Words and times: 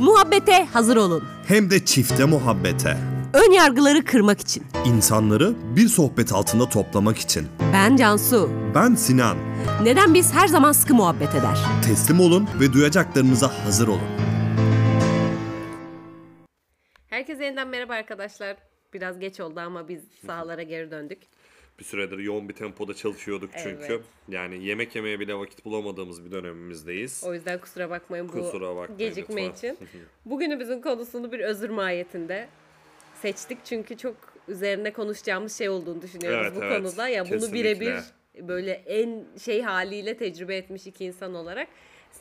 Muhabbete 0.00 0.64
hazır 0.64 0.96
olun. 0.96 1.24
Hem 1.46 1.70
de 1.70 1.84
çifte 1.84 2.24
muhabbete. 2.24 2.96
Ön 3.34 3.52
yargıları 3.52 4.04
kırmak 4.04 4.40
için. 4.40 4.62
İnsanları 4.84 5.54
bir 5.76 5.88
sohbet 5.88 6.32
altında 6.32 6.68
toplamak 6.68 7.18
için. 7.18 7.48
Ben 7.72 7.96
Cansu. 7.96 8.50
Ben 8.74 8.94
Sinan. 8.94 9.36
Neden 9.82 10.14
biz 10.14 10.32
her 10.34 10.48
zaman 10.48 10.72
sıkı 10.72 10.94
muhabbet 10.94 11.34
eder? 11.34 11.58
Teslim 11.84 12.20
olun 12.20 12.48
ve 12.60 12.72
duyacaklarınıza 12.72 13.64
hazır 13.64 13.88
olun. 13.88 14.08
Herkese 17.06 17.44
yeniden 17.44 17.68
merhaba 17.68 17.92
arkadaşlar. 17.92 18.56
Biraz 18.94 19.18
geç 19.18 19.40
oldu 19.40 19.60
ama 19.60 19.88
biz 19.88 20.00
sahalara 20.26 20.62
geri 20.62 20.90
döndük. 20.90 21.18
Bir 21.80 21.84
süredir 21.84 22.18
yoğun 22.18 22.48
bir 22.48 22.54
tempoda 22.54 22.94
çalışıyorduk 22.94 23.50
çünkü. 23.62 23.84
Evet. 23.88 24.00
Yani 24.28 24.64
yemek 24.64 24.96
yemeye 24.96 25.20
bile 25.20 25.34
vakit 25.34 25.64
bulamadığımız 25.64 26.24
bir 26.24 26.30
dönemimizdeyiz. 26.30 27.22
O 27.26 27.34
yüzden 27.34 27.60
kusura 27.60 27.90
bakmayın 27.90 28.28
bu 28.28 28.32
Kusura 28.32 28.76
bakmayın 28.76 28.98
gecikme 28.98 29.48
lütfen. 29.48 29.72
için. 29.74 29.78
Bugünümüzün 30.24 30.80
konusunu 30.80 31.32
bir 31.32 31.40
özür 31.40 31.70
mahiyetinde 31.70 32.48
seçtik. 33.22 33.58
Çünkü 33.64 33.96
çok 33.96 34.16
üzerine 34.48 34.92
konuşacağımız 34.92 35.58
şey 35.58 35.68
olduğunu 35.68 36.02
düşünüyoruz 36.02 36.46
Evet, 36.46 36.56
bu 36.56 36.64
evet. 36.64 36.82
konuda. 36.82 37.08
Ya 37.08 37.24
bunu 37.24 37.30
Kesinlikle. 37.30 37.58
birebir 37.80 37.94
böyle 38.48 38.72
en 38.72 39.24
şey 39.44 39.62
haliyle 39.62 40.16
tecrübe 40.16 40.56
etmiş 40.56 40.86
iki 40.86 41.04
insan 41.04 41.34
olarak 41.34 41.68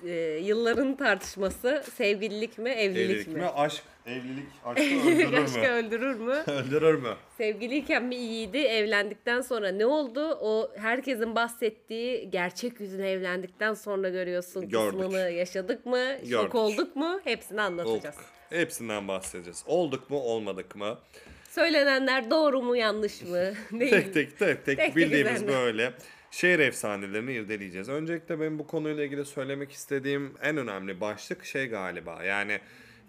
e, 0.05 0.11
yılların 0.43 0.95
tartışması 0.95 1.83
sevgililik 1.95 2.57
mi 2.57 2.69
evlilik, 2.69 3.09
Evlilik 3.11 3.27
mi? 3.27 3.33
mi? 3.33 3.45
Aşk, 3.55 3.83
evlilik 4.07 4.45
aşkı 4.65 4.83
öldürür 4.83 5.33
Aşkı 5.43 5.59
mü? 5.59 5.67
öldürür 5.67 6.15
mü? 6.15 6.33
öldürür 6.47 6.93
mü? 6.95 7.13
Sevgiliyken 7.37 8.03
mi 8.03 8.15
iyiydi, 8.15 8.57
evlendikten 8.57 9.41
sonra 9.41 9.71
ne 9.71 9.85
oldu? 9.85 10.29
O 10.41 10.71
herkesin 10.77 11.35
bahsettiği 11.35 12.29
gerçek 12.29 12.79
yüzünü 12.79 13.05
evlendikten 13.07 13.73
sonra 13.73 14.09
görüyorsun 14.09 14.69
Gördük. 14.69 14.99
kısmını 14.99 15.29
yaşadık 15.29 15.85
mı? 15.85 16.05
Şok 16.21 16.29
Gördük. 16.29 16.55
olduk 16.55 16.95
mu? 16.95 17.19
Hepsini 17.23 17.61
anlatacağız. 17.61 18.15
Olduk. 18.17 18.25
Hepsinden 18.49 19.07
bahsedeceğiz. 19.07 19.63
Olduk 19.67 20.09
mu, 20.09 20.19
olmadık 20.19 20.75
mı? 20.75 20.97
Söylenenler 21.49 22.31
doğru 22.31 22.61
mu, 22.61 22.75
yanlış 22.75 23.21
mı? 23.21 23.37
Değil. 23.79 23.89
Tek 23.91 24.13
tek 24.13 24.39
tek 24.39 24.65
tek, 24.65 24.77
tek 24.77 24.95
bildiğimiz 24.95 25.35
üzerine. 25.35 25.55
böyle 25.55 25.93
şehir 26.31 26.59
efsanelerini 26.59 27.33
irdeleyeceğiz. 27.33 27.89
Öncelikle 27.89 28.39
benim 28.39 28.59
bu 28.59 28.67
konuyla 28.67 29.03
ilgili 29.03 29.25
söylemek 29.25 29.71
istediğim 29.71 30.33
en 30.41 30.57
önemli 30.57 31.01
başlık 31.01 31.45
şey 31.45 31.67
galiba. 31.67 32.23
Yani 32.23 32.59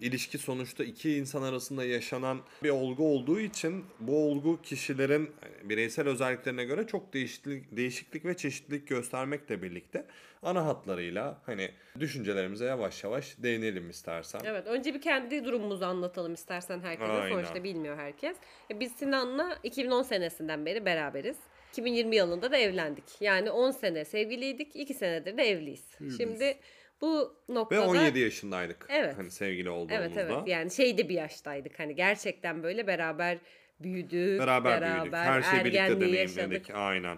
ilişki 0.01 0.37
sonuçta 0.37 0.83
iki 0.83 1.15
insan 1.15 1.41
arasında 1.41 1.85
yaşanan 1.85 2.39
bir 2.63 2.69
olgu 2.69 3.13
olduğu 3.13 3.39
için 3.39 3.85
bu 3.99 4.25
olgu 4.25 4.61
kişilerin 4.61 5.31
bireysel 5.63 6.07
özelliklerine 6.07 6.63
göre 6.63 6.87
çok 6.87 7.13
değişiklik, 7.13 7.77
değişiklik 7.77 8.25
ve 8.25 8.37
çeşitlilik 8.37 8.87
göstermekle 8.87 9.61
birlikte 9.61 10.05
ana 10.43 10.65
hatlarıyla 10.65 11.41
hani 11.45 11.71
düşüncelerimize 11.99 12.65
yavaş 12.65 13.03
yavaş 13.03 13.37
değinelim 13.37 13.89
istersen. 13.89 14.41
Evet, 14.45 14.67
önce 14.67 14.93
bir 14.93 15.01
kendi 15.01 15.45
durumumuzu 15.45 15.85
anlatalım 15.85 16.33
istersen 16.33 16.79
herkese. 16.79 17.11
Aynen. 17.11 17.35
Sonuçta 17.35 17.63
bilmiyor 17.63 17.97
herkes. 17.97 18.37
Ya 18.69 18.79
Biz 18.79 18.91
Sinan'la 18.91 19.59
2010 19.63 20.01
senesinden 20.03 20.65
beri 20.65 20.85
beraberiz. 20.85 21.37
2020 21.71 22.15
yılında 22.15 22.51
da 22.51 22.57
evlendik. 22.57 23.21
Yani 23.21 23.51
10 23.51 23.71
sene 23.71 24.05
sevgiliydik, 24.05 24.75
2 24.75 24.93
senedir 24.93 25.37
de 25.37 25.43
evliyiz. 25.43 25.97
Şimdi 26.17 26.57
bu 27.01 27.35
Ve 27.49 27.53
noktada... 27.53 27.87
17 27.87 28.19
yaşındaydık. 28.19 28.87
Evet. 28.89 29.17
Hani 29.17 29.31
sevgili 29.31 29.69
olduğumuzda. 29.69 29.95
Evet 29.95 30.11
evet 30.17 30.47
yani 30.47 30.71
şeyde 30.71 31.09
bir 31.09 31.13
yaştaydık 31.13 31.79
hani 31.79 31.95
gerçekten 31.95 32.63
böyle 32.63 32.87
beraber 32.87 33.37
büyüdük. 33.79 34.39
Beraber, 34.39 34.81
büyüdük. 34.81 35.13
Her 35.13 35.41
şeyi 35.41 35.65
birlikte 35.65 36.01
deneyimledik. 36.01 36.69
Aynen. 36.75 37.17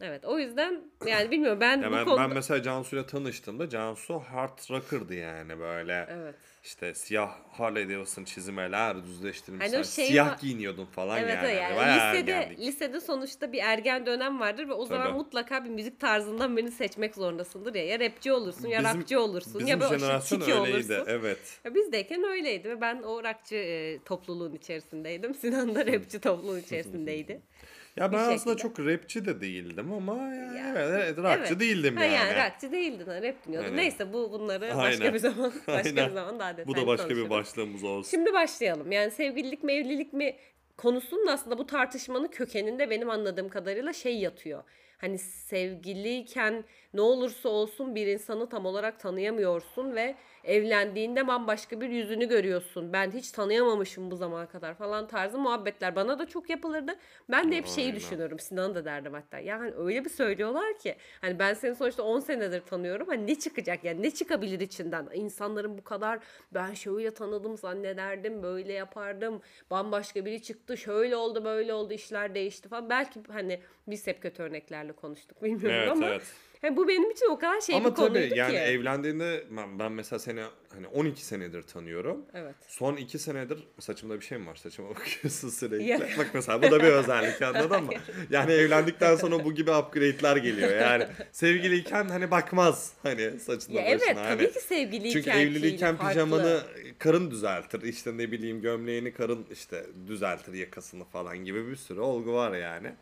Evet 0.00 0.24
o 0.24 0.38
yüzden 0.38 0.80
yani 1.06 1.30
bilmiyorum 1.30 1.60
ben 1.60 1.82
Ya 1.82 1.90
bu 1.90 1.94
ben, 1.94 2.04
konuda... 2.04 2.20
ben 2.20 2.34
mesela 2.34 2.62
Cansu'yla 2.62 3.06
tanıştığımda 3.06 3.68
Cansu 3.68 4.18
hard 4.18 4.58
rocker'dı 4.70 5.14
yani 5.14 5.58
böyle. 5.58 6.06
Evet. 6.10 6.34
İşte 6.64 6.94
siyah 6.94 7.30
Harley 7.52 7.88
Davidson 7.88 8.24
çizmeler 8.24 9.04
düzleştirmişler. 9.04 9.72
Hani 9.74 9.84
şey 9.86 10.06
siyah 10.06 10.40
giyiniyordun 10.40 10.84
falan 10.84 11.18
Evet 11.18 11.34
yani. 11.34 11.46
evet, 11.46 11.62
yani 11.62 11.76
Bayağı 11.76 12.14
lisede, 12.14 12.56
lisede 12.58 13.00
sonuçta 13.00 13.52
bir 13.52 13.58
ergen 13.58 14.06
dönem 14.06 14.40
vardır 14.40 14.68
ve 14.68 14.72
o 14.72 14.86
zaman 14.86 15.06
Tabii. 15.06 15.16
mutlaka 15.18 15.64
bir 15.64 15.70
müzik 15.70 16.00
tarzından 16.00 16.56
birini 16.56 16.70
seçmek 16.70 17.14
zorundasındır 17.14 17.74
ya. 17.74 17.84
Ya 17.86 18.00
rapçi 18.00 18.32
olursun 18.32 18.68
ya 18.68 18.80
Bizim- 18.84 19.00
rapçi 19.00 19.18
olursun 19.18 19.54
Bizim 19.54 19.66
ya 19.68 19.80
böyle 19.80 19.98
jenerasyon 19.98 20.40
öyleydi. 20.40 20.58
olursun. 20.74 21.04
Evet. 21.06 21.60
Ya 21.64 21.74
bizdeyken 21.74 22.24
öyleydi 22.24 22.68
ve 22.68 22.80
ben 22.80 23.02
o 23.02 23.24
rockçı 23.24 23.54
e, 23.56 23.98
topluluğun 24.04 24.54
içerisindeydim. 24.54 25.34
Sinan 25.40 25.74
da 25.74 25.86
rapçi 25.86 26.20
topluluğun 26.20 26.58
içerisindeydi. 26.60 27.40
Ya 27.96 28.12
ben 28.12 28.18
Bir 28.28 28.34
aslında 28.34 28.38
şekilde. 28.38 28.56
çok 28.56 28.80
rapçi 28.80 29.24
de 29.26 29.40
değildim 29.40 29.92
ama 29.92 30.14
yani 30.34 30.58
Ya, 30.58 30.74
evet, 30.76 31.18
rockçı 31.18 31.38
Evet. 31.52 31.60
değildim 31.60 31.96
ha, 31.96 32.04
yani. 32.04 32.14
yani 32.14 32.50
rockçı 32.50 32.72
değildin, 32.72 33.06
ha, 33.06 33.22
rap 33.22 33.46
dinliyordun. 33.46 33.68
Aynen. 33.68 33.82
Neyse 33.84 34.12
bu 34.12 34.32
bunları 34.32 34.60
başka 34.60 34.80
Aynen. 34.82 35.14
bir 35.14 35.18
zaman 35.18 35.52
başka 35.66 35.72
Aynen. 35.72 36.08
bir 36.08 36.14
zaman 36.14 36.38
daha 36.38 36.50
detaylı 36.56 36.68
Bu 36.68 36.76
da 36.76 36.86
başka 36.86 37.04
bir 37.08 37.14
konuşuruz. 37.14 37.30
başlığımız 37.30 37.84
olsun. 37.84 38.10
Şimdi 38.10 38.32
başlayalım. 38.32 38.92
Yani 38.92 39.10
sevgililik 39.10 39.62
mi 39.62 39.72
evlilik 39.72 40.12
mi 40.12 40.36
konusunun 40.76 41.26
aslında 41.26 41.58
bu 41.58 41.66
tartışmanın 41.66 42.28
kökeninde 42.28 42.90
benim 42.90 43.10
anladığım 43.10 43.48
kadarıyla 43.48 43.92
şey 43.92 44.18
yatıyor. 44.18 44.62
Hani 44.98 45.18
sevgiliyken 45.18 46.64
ne 46.94 47.00
olursa 47.00 47.48
olsun 47.48 47.94
bir 47.94 48.06
insanı 48.06 48.48
tam 48.48 48.66
olarak 48.66 49.00
tanıyamıyorsun 49.00 49.94
ve 49.94 50.14
evlendiğinde 50.44 51.26
bambaşka 51.26 51.80
bir 51.80 51.88
yüzünü 51.88 52.28
görüyorsun. 52.28 52.92
Ben 52.92 53.10
hiç 53.10 53.30
tanıyamamışım 53.30 54.10
bu 54.10 54.16
zamana 54.16 54.46
kadar 54.46 54.74
falan 54.74 55.06
tarzı 55.06 55.38
muhabbetler 55.38 55.96
bana 55.96 56.18
da 56.18 56.26
çok 56.28 56.50
yapılırdı. 56.50 56.94
Ben 57.30 57.52
de 57.52 57.56
hep 57.56 57.66
şeyi 57.66 57.86
Aynen. 57.86 57.96
düşünüyorum. 57.96 58.38
Sinan 58.38 58.74
da 58.74 58.84
derdim 58.84 59.12
hatta. 59.12 59.38
Yani 59.38 59.72
öyle 59.76 60.04
bir 60.04 60.10
söylüyorlar 60.10 60.78
ki 60.78 60.96
hani 61.20 61.38
ben 61.38 61.54
seni 61.54 61.74
sonuçta 61.74 62.02
10 62.02 62.20
senedir 62.20 62.60
tanıyorum. 62.60 63.08
Hani 63.08 63.26
ne 63.26 63.34
çıkacak 63.34 63.84
yani 63.84 64.02
ne 64.02 64.10
çıkabilir 64.10 64.60
içinden? 64.60 65.08
İnsanların 65.14 65.78
bu 65.78 65.84
kadar 65.84 66.18
ben 66.54 66.74
şöyle 66.74 67.14
tanıdım 67.14 67.56
zannederdim, 67.56 68.42
böyle 68.42 68.72
yapardım. 68.72 69.40
Bambaşka 69.70 70.24
biri 70.24 70.42
çıktı, 70.42 70.76
şöyle 70.76 71.16
oldu, 71.16 71.44
böyle 71.44 71.74
oldu, 71.74 71.92
işler 71.94 72.34
değişti 72.34 72.68
falan. 72.68 72.90
Belki 72.90 73.20
hani 73.32 73.60
biz 73.86 74.06
hep 74.06 74.22
kötü 74.22 74.42
örneklerle 74.42 74.92
konuştuk 74.92 75.42
bilmiyorum 75.42 75.78
Evet, 75.78 75.90
ama 75.90 76.06
evet. 76.06 76.22
Hani 76.62 76.76
bu 76.76 76.88
benim 76.88 77.10
için 77.10 77.26
o 77.30 77.38
kadar 77.38 77.60
şey 77.60 77.76
ama 77.76 77.90
bir 77.90 77.94
konuydu 77.94 78.28
tabii 78.28 78.38
yani 78.38 78.52
ki. 78.52 78.58
evlendiğinde 78.58 79.44
ben, 79.50 79.78
ben 79.78 79.92
mesela 79.92 80.18
seni 80.18 80.42
hani 80.74 80.86
12 80.86 81.24
senedir 81.24 81.62
tanıyorum. 81.62 82.24
Evet. 82.34 82.54
Son 82.68 82.96
2 82.96 83.18
senedir 83.18 83.58
saçımda 83.78 84.20
bir 84.20 84.24
şey 84.24 84.38
mi 84.38 84.46
var? 84.46 84.54
Saçıma 84.56 84.90
bakıyorsun 84.90 85.48
sürekli. 85.48 86.18
Bak 86.18 86.30
mesela 86.34 86.62
bu 86.62 86.70
da 86.70 86.78
bir 86.78 86.88
özellik 86.88 87.42
anladın 87.42 87.84
mı? 87.84 87.92
Yani 88.30 88.52
evlendikten 88.52 89.16
sonra 89.16 89.44
bu 89.44 89.54
gibi 89.54 89.70
upgrade'ler 89.70 90.36
geliyor. 90.36 90.76
Yani 90.76 91.06
sevgiliyken 91.32 92.04
hani 92.08 92.30
bakmaz 92.30 92.92
hani 93.02 93.40
saçına 93.40 93.80
Ya 93.80 93.84
başına. 93.86 94.04
evet 94.06 94.16
hani. 94.16 94.38
tabii 94.38 94.52
ki 94.52 94.60
sevgiliyken 94.60 95.22
Çünkü 95.22 95.30
evliliyken 95.38 95.96
farklı. 95.96 96.08
pijamanı 96.12 96.62
karın 96.98 97.30
düzeltir. 97.30 97.82
İşte 97.82 98.16
ne 98.18 98.32
bileyim 98.32 98.60
gömleğini 98.62 99.12
karın 99.12 99.46
işte 99.52 99.86
düzeltir 100.06 100.54
yakasını 100.54 101.04
falan 101.04 101.38
gibi 101.38 101.68
bir 101.70 101.76
sürü 101.76 102.00
olgu 102.00 102.32
var 102.32 102.52
yani. 102.56 102.92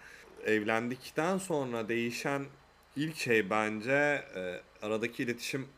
Evlendikten 0.46 1.38
sonra 1.38 1.88
değişen 1.88 2.42
ilk 3.00 3.16
şey 3.16 3.50
bence 3.50 4.24
e, 4.36 4.60
aradaki 4.82 5.22
iletişim 5.22 5.68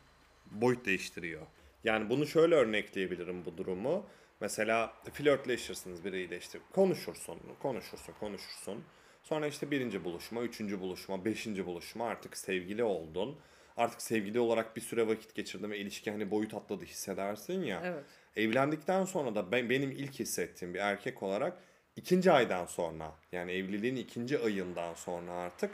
boyut 0.51 0.87
değiştiriyor. 0.87 1.47
Yani 1.85 2.11
bunu 2.11 2.27
şöyle 2.27 2.55
örnekleyebilirim 2.55 3.45
bu 3.45 3.57
durumu. 3.57 4.07
Mesela 4.41 4.93
flörtleşirsiniz 5.13 6.05
biriyle 6.05 6.39
işte 6.39 6.59
konuşursun, 6.73 7.39
konuşursun, 7.63 8.15
konuşursun. 8.21 8.85
Sonra 9.23 9.47
işte 9.47 9.71
birinci 9.71 10.05
buluşma, 10.05 10.43
üçüncü 10.43 10.81
buluşma, 10.81 11.25
beşinci 11.25 11.67
buluşma 11.67 12.07
artık 12.07 12.37
sevgili 12.37 12.85
oldun. 12.85 13.39
Artık 13.77 14.03
sevgili 14.03 14.41
olarak 14.41 14.77
bir 14.77 14.81
süre 14.81 15.09
vakit 15.09 15.35
geçirdin 15.35 15.71
ve 15.71 15.79
ilişki 15.79 16.11
hani 16.11 16.31
boyut 16.31 16.55
atladı 16.55 16.85
hissedersin 16.85 17.63
ya. 17.63 17.83
Evet. 17.85 18.05
Evlendikten 18.37 19.05
sonra 19.05 19.35
da 19.35 19.53
ben 19.53 19.71
benim 19.71 19.91
ilk 19.91 20.21
hissettiğim 20.21 20.75
bir 20.75 20.79
erkek 20.79 21.23
olarak 21.23 21.59
ikinci 21.97 22.33
aydan 22.33 22.67
sonra 22.67 23.13
yani 23.33 23.53
evliliğin 23.53 23.97
ikinci 23.97 24.39
ayından 24.39 24.95
sonra 24.95 25.33
artık 25.33 25.71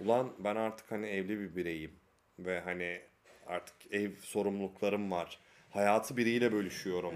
ulan 0.00 0.32
ben 0.38 0.56
artık 0.56 0.90
hani 0.90 1.06
evli 1.06 1.40
bir 1.40 1.56
bireyim 1.56 1.92
ve 2.38 2.60
hani 2.60 3.00
artık 3.46 3.76
ev 3.90 4.10
sorumluluklarım 4.20 5.10
var. 5.10 5.38
Hayatı 5.70 6.16
biriyle 6.16 6.52
bölüşüyorum. 6.52 7.14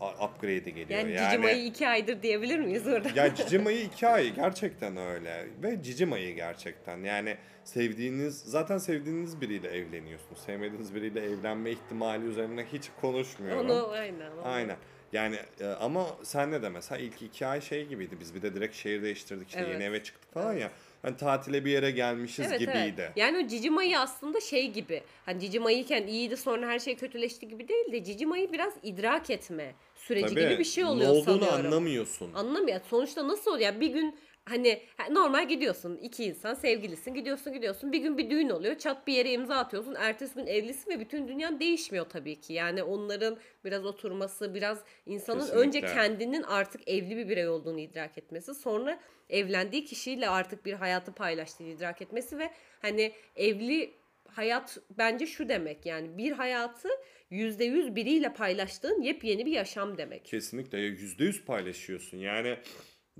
A- 0.00 0.26
Upgrade'e 0.26 0.70
geliyor. 0.70 1.00
Yani, 1.00 1.12
Yani, 1.12 1.30
Cicimay'ı 1.30 1.64
iki 1.64 1.88
aydır 1.88 2.22
diyebilir 2.22 2.58
miyiz 2.58 2.86
orada? 2.86 3.08
ya 3.14 3.34
Cicim 3.34 3.66
ayı 3.66 3.80
iki 3.84 4.06
ay 4.08 4.34
gerçekten 4.34 4.96
öyle. 4.96 5.46
Ve 5.62 5.82
Cicim 5.82 6.12
ayı 6.12 6.34
gerçekten. 6.34 6.98
Yani 7.04 7.36
sevdiğiniz, 7.64 8.38
zaten 8.38 8.78
sevdiğiniz 8.78 9.40
biriyle 9.40 9.68
evleniyorsunuz. 9.68 10.38
Sevmediğiniz 10.40 10.94
biriyle 10.94 11.20
evlenme 11.20 11.70
ihtimali 11.70 12.24
üzerine 12.26 12.64
hiç 12.72 12.90
konuşmuyorum. 13.00 13.70
Onu 13.70 13.88
aynen. 13.90 14.30
onu. 14.30 14.40
Aynen. 14.44 14.76
Yani 15.12 15.36
e, 15.60 15.66
ama 15.66 16.06
senle 16.22 16.62
de 16.62 16.68
mesela 16.68 16.98
ilk 16.98 17.22
iki 17.22 17.46
ay 17.46 17.60
şey 17.60 17.86
gibiydi. 17.86 18.16
Biz 18.20 18.34
bir 18.34 18.42
de 18.42 18.54
direkt 18.54 18.74
şehir 18.76 19.02
değiştirdik 19.02 19.48
işte 19.48 19.60
Evet. 19.60 19.72
yeni 19.74 19.84
eve 19.84 20.02
çıktık 20.02 20.32
falan 20.34 20.52
ya. 20.52 20.70
Hani 21.02 21.16
tatile 21.16 21.64
bir 21.64 21.70
yere 21.70 21.90
gelmişiz 21.90 22.46
Evet, 22.48 22.58
gibiydi. 22.58 22.94
evet. 22.98 23.12
Yani 23.16 23.44
o 23.44 23.48
cici 23.48 23.70
mayı 23.70 23.98
aslında 24.00 24.40
şey 24.40 24.70
gibi. 24.70 25.02
Hani 25.26 25.40
cici 25.40 25.60
mayıyken 25.60 26.06
iyiydi 26.06 26.36
sonra 26.36 26.68
her 26.68 26.78
şey 26.78 26.96
kötüleşti 26.96 27.48
gibi 27.48 27.68
değil 27.68 27.92
de 27.92 28.04
cici 28.04 28.26
mayı 28.26 28.52
biraz 28.52 28.72
idrak 28.82 29.30
etme 29.30 29.74
süreci 29.94 30.34
Tabii, 30.34 30.40
gibi 30.40 30.58
bir 30.58 30.64
şey 30.64 30.84
oluyor 30.84 31.08
ne 31.08 31.12
olduğunu 31.12 31.44
sanıyorum. 31.44 31.66
anlamıyorsun. 31.66 32.34
Anlamıyor. 32.34 32.80
Sonuçta 32.90 33.28
nasıl 33.28 33.50
oluyor? 33.50 33.64
Yani 33.66 33.80
bir 33.80 33.88
gün 33.88 34.18
Hani 34.44 34.82
ha, 34.96 35.08
normal 35.10 35.48
gidiyorsun 35.48 35.96
iki 35.96 36.24
insan 36.24 36.54
sevgilisin 36.54 37.14
gidiyorsun 37.14 37.52
gidiyorsun 37.52 37.92
bir 37.92 37.98
gün 37.98 38.18
bir 38.18 38.30
düğün 38.30 38.48
oluyor 38.48 38.78
çat 38.78 39.06
bir 39.06 39.12
yere 39.12 39.32
imza 39.32 39.56
atıyorsun 39.56 39.94
ertesi 39.98 40.34
gün 40.34 40.46
evlisin 40.46 40.90
ve 40.90 41.00
bütün 41.00 41.28
dünyan 41.28 41.60
değişmiyor 41.60 42.06
tabii 42.08 42.40
ki. 42.40 42.52
Yani 42.52 42.82
onların 42.82 43.38
biraz 43.64 43.86
oturması 43.86 44.54
biraz 44.54 44.78
insanın 45.06 45.40
Kesinlikle. 45.40 45.66
önce 45.66 45.80
kendinin 45.80 46.42
artık 46.42 46.88
evli 46.88 47.16
bir 47.16 47.28
birey 47.28 47.48
olduğunu 47.48 47.80
idrak 47.80 48.18
etmesi 48.18 48.54
sonra 48.54 49.00
evlendiği 49.30 49.84
kişiyle 49.84 50.28
artık 50.28 50.66
bir 50.66 50.72
hayatı 50.72 51.12
paylaştığını 51.12 51.68
idrak 51.68 52.02
etmesi 52.02 52.38
ve 52.38 52.50
hani 52.82 53.12
evli 53.36 53.94
hayat 54.28 54.78
bence 54.98 55.26
şu 55.26 55.48
demek 55.48 55.86
yani 55.86 56.18
bir 56.18 56.32
hayatı 56.32 56.88
yüzde 57.30 57.64
yüz 57.64 57.96
biriyle 57.96 58.32
paylaştığın 58.32 59.02
yepyeni 59.02 59.46
bir 59.46 59.52
yaşam 59.52 59.98
demek. 59.98 60.24
Kesinlikle 60.24 60.78
ya 60.78 60.86
yüzde 60.86 61.24
yüz 61.24 61.44
paylaşıyorsun. 61.44 62.18
Yani 62.18 62.56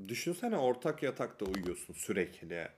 düşünsene 0.08 0.58
ortak 0.58 1.02
yatakta 1.02 1.44
uyuyorsun 1.44 1.94
sürekli. 1.94 2.68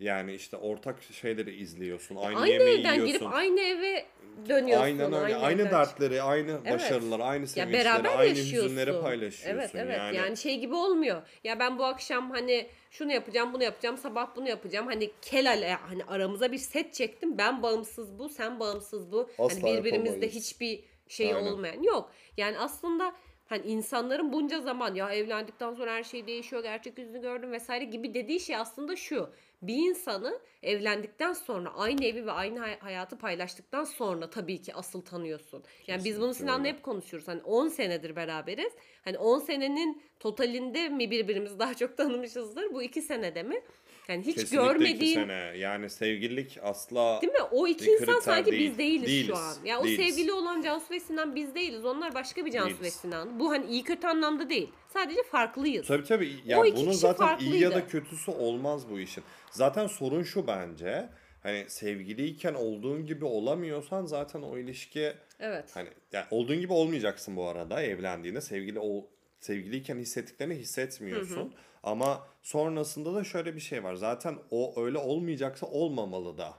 Yani 0.00 0.34
işte 0.34 0.56
ortak 0.56 1.02
şeyleri 1.02 1.54
izliyorsun. 1.54 2.16
Aynı, 2.16 2.38
Aynı 2.40 2.52
yemeği 2.52 2.80
evden 2.80 2.94
yiyorsun. 2.94 3.18
girip 3.18 3.34
aynı 3.34 3.60
eve 3.60 4.06
dönüyorsun. 4.48 4.84
Aynen 4.84 5.12
öyle. 5.12 5.36
Aynı, 5.36 5.62
çık- 5.62 5.72
dertleri, 5.72 6.22
aynı 6.22 6.50
Evet. 6.50 6.72
başarılar, 6.74 7.20
aynı 7.20 7.46
sevinçleri, 7.46 7.88
aynı 7.90 8.34
hüzünleri 8.38 9.00
paylaşıyorsun. 9.00 9.60
Evet 9.60 9.70
evet 9.74 9.98
yani. 9.98 10.16
yani. 10.16 10.36
şey 10.36 10.58
gibi 10.58 10.74
olmuyor. 10.74 11.22
Ya 11.44 11.58
ben 11.58 11.78
bu 11.78 11.84
akşam 11.84 12.30
hani 12.30 12.66
şunu 12.90 13.12
yapacağım 13.12 13.52
bunu 13.52 13.62
yapacağım 13.64 13.98
sabah 13.98 14.36
bunu 14.36 14.48
yapacağım. 14.48 14.86
Hani 14.86 15.10
kelale 15.22 15.74
hani 15.74 16.04
aramıza 16.04 16.52
bir 16.52 16.58
set 16.58 16.94
çektim. 16.94 17.38
Ben 17.38 17.62
bağımsız 17.62 18.18
bu 18.18 18.28
sen 18.28 18.60
bağımsız 18.60 19.12
bu. 19.12 19.30
Asla 19.38 19.62
hani 19.68 19.78
birbirimizde 19.78 20.08
yapamayız. 20.08 20.34
hiçbir 20.34 20.84
şey 21.08 21.34
Aynen. 21.34 21.52
olmayan 21.52 21.82
yok. 21.82 22.12
Yani 22.36 22.58
aslında 22.58 23.14
hani 23.46 23.66
insanların 23.66 24.32
bunca 24.32 24.60
zaman 24.60 24.94
ya 24.94 25.10
evlendikten 25.14 25.74
sonra 25.74 25.92
her 25.94 26.02
şey 26.02 26.26
değişiyor 26.26 26.62
gerçek 26.62 26.98
yüzünü 26.98 27.20
gördüm 27.20 27.52
vesaire 27.52 27.84
gibi 27.84 28.14
dediği 28.14 28.40
şey 28.40 28.56
aslında 28.56 28.96
şu. 28.96 29.30
Bir 29.62 29.74
insanı 29.74 30.38
evlendikten 30.62 31.32
sonra 31.32 31.74
aynı 31.74 32.04
evi 32.04 32.26
ve 32.26 32.32
aynı 32.32 32.58
hay- 32.58 32.78
hayatı 32.78 33.18
paylaştıktan 33.18 33.84
sonra 33.84 34.30
tabii 34.30 34.62
ki 34.62 34.74
asıl 34.74 35.02
tanıyorsun. 35.02 35.64
Yani 35.86 36.04
biz 36.04 36.20
bunu 36.20 36.28
Kesinlikle 36.28 36.52
Sinan'la 36.52 36.68
hep 36.68 36.82
konuşuyoruz. 36.82 37.28
Hani 37.28 37.42
10 37.42 37.68
senedir 37.68 38.16
beraberiz. 38.16 38.72
Hani 39.04 39.18
10 39.18 39.38
senenin 39.38 40.02
totalinde 40.20 40.88
mi 40.88 41.10
birbirimizi 41.10 41.58
daha 41.58 41.74
çok 41.74 41.96
tanımışızdır? 41.96 42.74
Bu 42.74 42.82
2 42.82 43.02
senede 43.02 43.42
mi? 43.42 43.62
Yani 44.08 44.20
hiç 44.26 44.34
Kesinlikle 44.34 44.56
iki 44.56 44.66
görmediğin 44.74 45.14
sene. 45.14 45.52
Yani 45.58 45.90
sevgililik 45.90 46.58
asla 46.62 47.18
Değil 47.22 47.32
mi? 47.32 47.42
O 47.52 47.66
iki 47.66 47.90
insan 47.90 48.20
sanki 48.20 48.52
değil. 48.52 48.70
biz 48.70 48.78
değiliz, 48.78 49.06
Değiliz, 49.08 49.26
şu 49.26 49.36
an. 49.36 49.54
Ya 49.64 49.80
o 49.80 49.84
değiliz. 49.84 50.06
sevgili 50.14 50.32
olan 50.32 50.62
Cansu 50.62 50.90
ve 50.90 51.00
Sinan 51.00 51.34
biz 51.34 51.54
değiliz. 51.54 51.84
Onlar 51.84 52.14
başka 52.14 52.46
bir 52.46 52.50
Cansu 52.50 52.74
ve 52.74 52.78
Değiliz. 52.80 52.94
Sinan. 52.94 53.40
Bu 53.40 53.50
hani 53.50 53.66
iyi 53.66 53.82
kötü 53.84 54.06
anlamda 54.06 54.50
değil. 54.50 54.70
Sadece 54.92 55.22
farklıyız. 55.22 55.86
Tabii 55.86 56.04
tabii. 56.04 56.32
Ya 56.46 56.60
O 56.60 56.64
iki 56.64 56.76
bunun 56.76 56.92
zaten 56.92 57.38
iyi 57.38 57.60
ya 57.60 57.70
da 57.70 57.74
farklıydı. 57.74 57.88
kötüsü 58.04 58.30
olmaz 58.30 58.90
bu 58.90 59.00
işin. 59.00 59.24
Zaten 59.50 59.86
sorun 59.86 60.22
şu 60.22 60.46
bence. 60.46 61.08
Hani 61.42 61.64
sevgiliyken 61.68 62.54
olduğun 62.54 63.06
gibi 63.06 63.24
olamıyorsan 63.24 64.06
zaten 64.06 64.42
o 64.42 64.58
ilişki 64.58 65.12
Evet. 65.40 65.64
hani 65.74 65.88
yani 66.12 66.24
olduğun 66.30 66.60
gibi 66.60 66.72
olmayacaksın 66.72 67.36
bu 67.36 67.48
arada 67.48 67.82
evlendiğinde 67.82 68.40
sevgili 68.40 68.78
ol 68.78 69.04
sevgiliyken 69.40 69.96
hissettiklerini 69.98 70.54
hissetmiyorsun. 70.54 71.54
Ama 71.86 72.26
sonrasında 72.42 73.14
da 73.14 73.24
şöyle 73.24 73.54
bir 73.54 73.60
şey 73.60 73.84
var. 73.84 73.94
Zaten 73.94 74.38
o 74.50 74.82
öyle 74.84 74.98
olmayacaksa 74.98 75.66
olmamalı 75.66 76.38
da. 76.38 76.54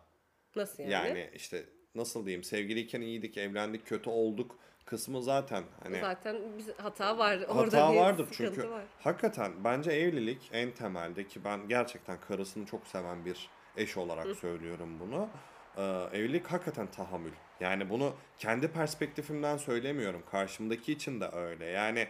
Nasıl 0.56 0.84
yani? 0.84 1.08
Yani 1.08 1.30
işte 1.36 1.66
nasıl 1.96 2.26
diyeyim 2.26 2.44
sevgiliyken 2.44 3.02
iyiydik, 3.02 3.38
evlendik, 3.38 3.86
kötü 3.86 4.10
olduk 4.10 4.60
kısmı 4.86 5.24
zaten 5.24 5.64
hani 5.84 6.00
Zaten 6.00 6.36
bir 6.58 6.84
hata 6.84 7.18
var. 7.18 7.38
Orada 7.38 7.64
hata 7.64 7.96
vardır 7.96 8.28
çünkü 8.32 8.70
var. 8.70 8.84
hakikaten 9.00 9.64
bence 9.64 9.92
evlilik 9.92 10.50
en 10.54 10.72
temelde 10.72 11.28
ki 11.28 11.44
ben 11.44 11.68
gerçekten 11.68 12.20
karısını 12.20 12.66
çok 12.66 12.88
seven 12.88 13.26
bir 13.26 13.50
eş 13.78 13.98
olarak 13.98 14.36
söylüyorum 14.36 15.00
bunu. 15.00 15.30
Ee, 15.78 16.18
evlilik 16.18 16.48
hakikaten 16.48 16.88
tahammül. 16.92 17.32
Yani 17.60 17.90
bunu 17.90 18.14
kendi 18.38 18.68
perspektifimden 18.68 19.58
söylemiyorum. 19.58 20.24
Karşımdaki 20.32 20.92
için 20.92 21.22
de 21.22 21.30
öyle. 21.30 21.66
Yani 21.66 22.08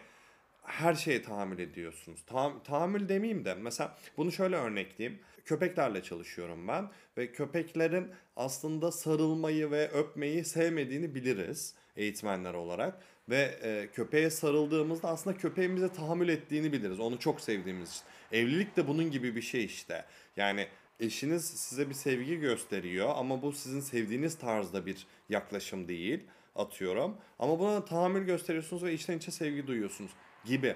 her 0.68 0.94
şeye 0.94 1.22
tahammül 1.22 1.60
ediyorsunuz. 1.60 2.20
Tahamm- 2.28 2.64
tahammül 2.64 3.10
demeyeyim 3.10 3.46
de 3.46 3.54
mesela 3.54 3.98
bunu 4.18 4.32
şöyle 4.32 4.56
örnekleyeyim. 4.56 5.20
Köpeklerle 5.46 6.04
çalışıyorum 6.04 6.68
ben 6.68 6.90
ve 7.18 7.32
köpeklerin 7.32 8.08
aslında 8.36 8.92
sarılmayı 8.92 9.72
ve 9.72 9.90
öpmeyi 9.92 10.46
sevmediğini 10.46 11.16
biliriz 11.16 11.74
eğitmenler 11.96 12.54
olarak 12.54 13.00
ve 13.30 13.60
e, 13.64 13.88
köpeğe 13.94 14.30
sarıldığımızda 14.30 15.08
aslında 15.08 15.38
köpeğin 15.38 15.76
bize 15.76 15.94
tahammül 15.94 16.30
ettiğini 16.30 16.74
biliriz. 16.74 17.00
Onu 17.00 17.20
çok 17.20 17.42
sevdiğimiz 17.42 17.90
için. 17.90 18.04
Evlilik 18.32 18.78
de 18.78 18.88
bunun 18.88 19.12
gibi 19.12 19.36
bir 19.36 19.42
şey 19.42 19.66
işte. 19.66 20.06
Yani 20.38 20.68
eşiniz 21.00 21.46
size 21.46 21.90
bir 21.90 21.94
sevgi 21.94 22.40
gösteriyor 22.40 23.14
ama 23.16 23.42
bu 23.42 23.52
sizin 23.52 23.82
sevdiğiniz 23.82 24.38
tarzda 24.38 24.86
bir 24.86 25.08
yaklaşım 25.30 25.88
değil 25.88 26.20
atıyorum. 26.56 27.18
Ama 27.40 27.60
buna 27.60 27.86
tahammül 27.86 28.26
gösteriyorsunuz 28.26 28.84
ve 28.84 28.94
içten 28.94 29.18
içe 29.18 29.32
sevgi 29.32 29.68
duyuyorsunuz 29.68 30.12
gibi. 30.48 30.76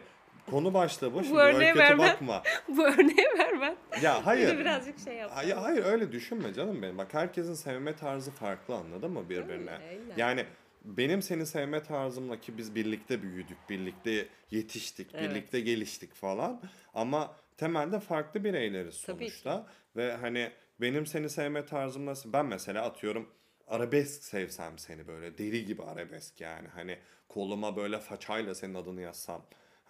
Konu 0.50 0.74
başlığı 0.74 1.14
bu. 1.14 1.24
Şimdi 1.24 1.40
örneği 1.40 1.74
kötü 1.74 1.80
verme. 1.80 2.04
bakma. 2.04 2.44
Bu 2.68 2.84
örneği 2.86 3.28
ver 3.40 3.62
ben. 3.62 3.76
Ya 4.02 4.26
hayır. 4.26 4.60
birazcık 4.60 5.00
şey 5.00 5.16
yap. 5.16 5.32
Hayır, 5.34 5.56
hayır 5.56 5.86
öyle 5.86 6.12
düşünme 6.12 6.54
canım 6.54 6.82
benim. 6.82 6.98
Bak 6.98 7.14
herkesin 7.14 7.54
sevme 7.54 7.96
tarzı 7.96 8.32
farklı 8.32 8.76
anladın 8.76 9.12
mı 9.12 9.30
birbirine? 9.30 9.72
Öyle. 9.92 10.14
Yani 10.18 10.46
benim 10.86 11.22
seni 11.22 11.46
sevme 11.46 11.84
tarzımla 11.84 12.40
ki 12.40 12.58
biz 12.58 12.76
birlikte 12.76 13.22
büyüdük, 13.22 13.58
birlikte 13.70 14.28
yetiştik, 14.52 15.08
Evet. 15.14 15.30
birlikte 15.30 15.60
geliştik 15.60 16.14
falan. 16.14 16.62
Ama 16.94 17.36
temelde 17.58 18.00
farklı 18.00 18.44
bireyleriz 18.44 18.96
sonuçta. 18.96 19.68
Ve 19.96 20.16
hani 20.16 20.52
benim 20.82 21.06
seni 21.06 21.30
sevme 21.30 21.66
tarzım 21.66 22.06
nasıl? 22.06 22.34
Ben 22.34 22.46
mesela 22.46 22.84
atıyorum 22.86 23.30
arabesk 23.68 24.24
sevsem 24.24 24.78
seni 24.80 25.08
böyle 25.08 25.38
deli 25.38 25.66
gibi 25.66 25.84
arabesk 25.84 26.42
yani. 26.42 26.68
Hani 26.68 26.98
koluma 27.30 27.76
böyle 27.76 28.00
façayla 28.00 28.56
senin 28.56 28.74
adını 28.74 29.02
yazsam. 29.02 29.42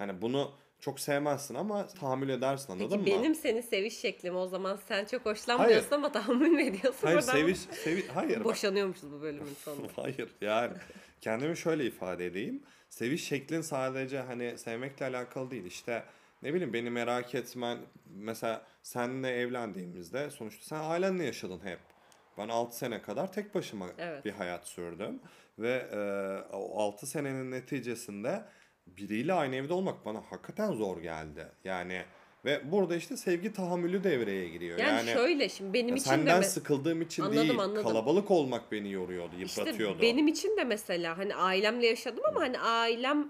Hani 0.01 0.21
bunu 0.21 0.51
çok 0.79 0.99
sevmezsin 0.99 1.55
ama 1.55 1.87
tahammül 1.87 2.29
edersin 2.29 2.73
anladın 2.73 2.89
Peki 2.89 3.11
mı? 3.15 3.19
benim 3.19 3.35
seni 3.35 3.63
seviş 3.63 3.97
şeklim 3.97 4.35
o 4.35 4.47
zaman 4.47 4.79
sen 4.87 5.05
çok 5.05 5.25
hoşlanmıyorsun 5.25 5.89
Hayır. 5.89 5.91
ama 5.91 6.11
tahammül 6.11 6.49
mü 6.49 6.63
ediyorsun? 6.63 7.07
Hayır 7.07 7.21
seviş, 7.21 7.59
sevi 7.59 8.07
hayır. 8.07 8.43
Boşanıyormuşuz 8.43 9.11
bu 9.11 9.21
bölümün 9.21 9.53
sonunda. 9.53 9.87
Hayır 9.95 10.29
yani 10.41 10.73
kendimi 11.21 11.57
şöyle 11.57 11.85
ifade 11.85 12.25
edeyim. 12.25 12.63
Seviş 12.89 13.27
şeklin 13.27 13.61
sadece 13.61 14.19
hani 14.19 14.57
sevmekle 14.57 15.05
alakalı 15.05 15.51
değil. 15.51 15.65
İşte 15.65 16.03
ne 16.43 16.53
bileyim 16.53 16.73
beni 16.73 16.89
merak 16.89 17.35
etmen 17.35 17.77
mesela 18.15 18.61
seninle 18.83 19.29
evlendiğimizde 19.29 20.29
sonuçta 20.29 20.63
sen 20.65 20.89
ailenle 20.89 21.23
yaşadın 21.25 21.59
hep. 21.63 21.79
Ben 22.37 22.47
6 22.49 22.77
sene 22.77 23.01
kadar 23.01 23.33
tek 23.33 23.55
başıma 23.55 23.87
Evet. 23.97 24.25
bir 24.25 24.31
hayat 24.31 24.67
sürdüm. 24.67 25.19
Ve 25.59 25.87
e, 25.91 25.97
o 26.55 26.81
6 26.81 27.07
senenin 27.07 27.51
neticesinde 27.51 28.43
biriyle 28.87 29.33
aynı 29.33 29.55
evde 29.55 29.73
olmak 29.73 30.05
bana 30.05 30.21
hakikaten 30.29 30.71
zor 30.73 30.97
geldi. 31.01 31.47
Yani 31.63 32.01
ve 32.45 32.71
burada 32.71 32.95
işte 32.95 33.17
sevgi 33.17 33.53
tahammülü 33.53 34.03
devreye 34.03 34.49
giriyor. 34.49 34.79
Yani, 34.79 34.91
Yani, 34.97 35.09
şöyle 35.09 35.49
şimdi 35.49 35.73
benim 35.73 35.87
ya 35.89 35.95
için 35.95 36.11
de 36.11 36.15
senden 36.15 36.41
sıkıldığım 36.41 37.01
için 37.01 37.23
Anladım, 37.23 37.41
değil, 37.49 37.59
anladım. 37.59 37.83
kalabalık 37.83 38.31
olmak 38.31 38.71
beni 38.71 38.91
yoruyordu, 38.91 39.31
İşte 39.43 39.61
yıpratıyordu. 39.61 40.01
benim 40.01 40.27
için 40.27 40.57
de 40.57 40.63
mesela 40.63 41.17
hani 41.17 41.35
ailemle 41.35 41.87
yaşadım 41.87 42.23
ama 42.27 42.41
hani 42.41 42.59
ailem 42.59 43.27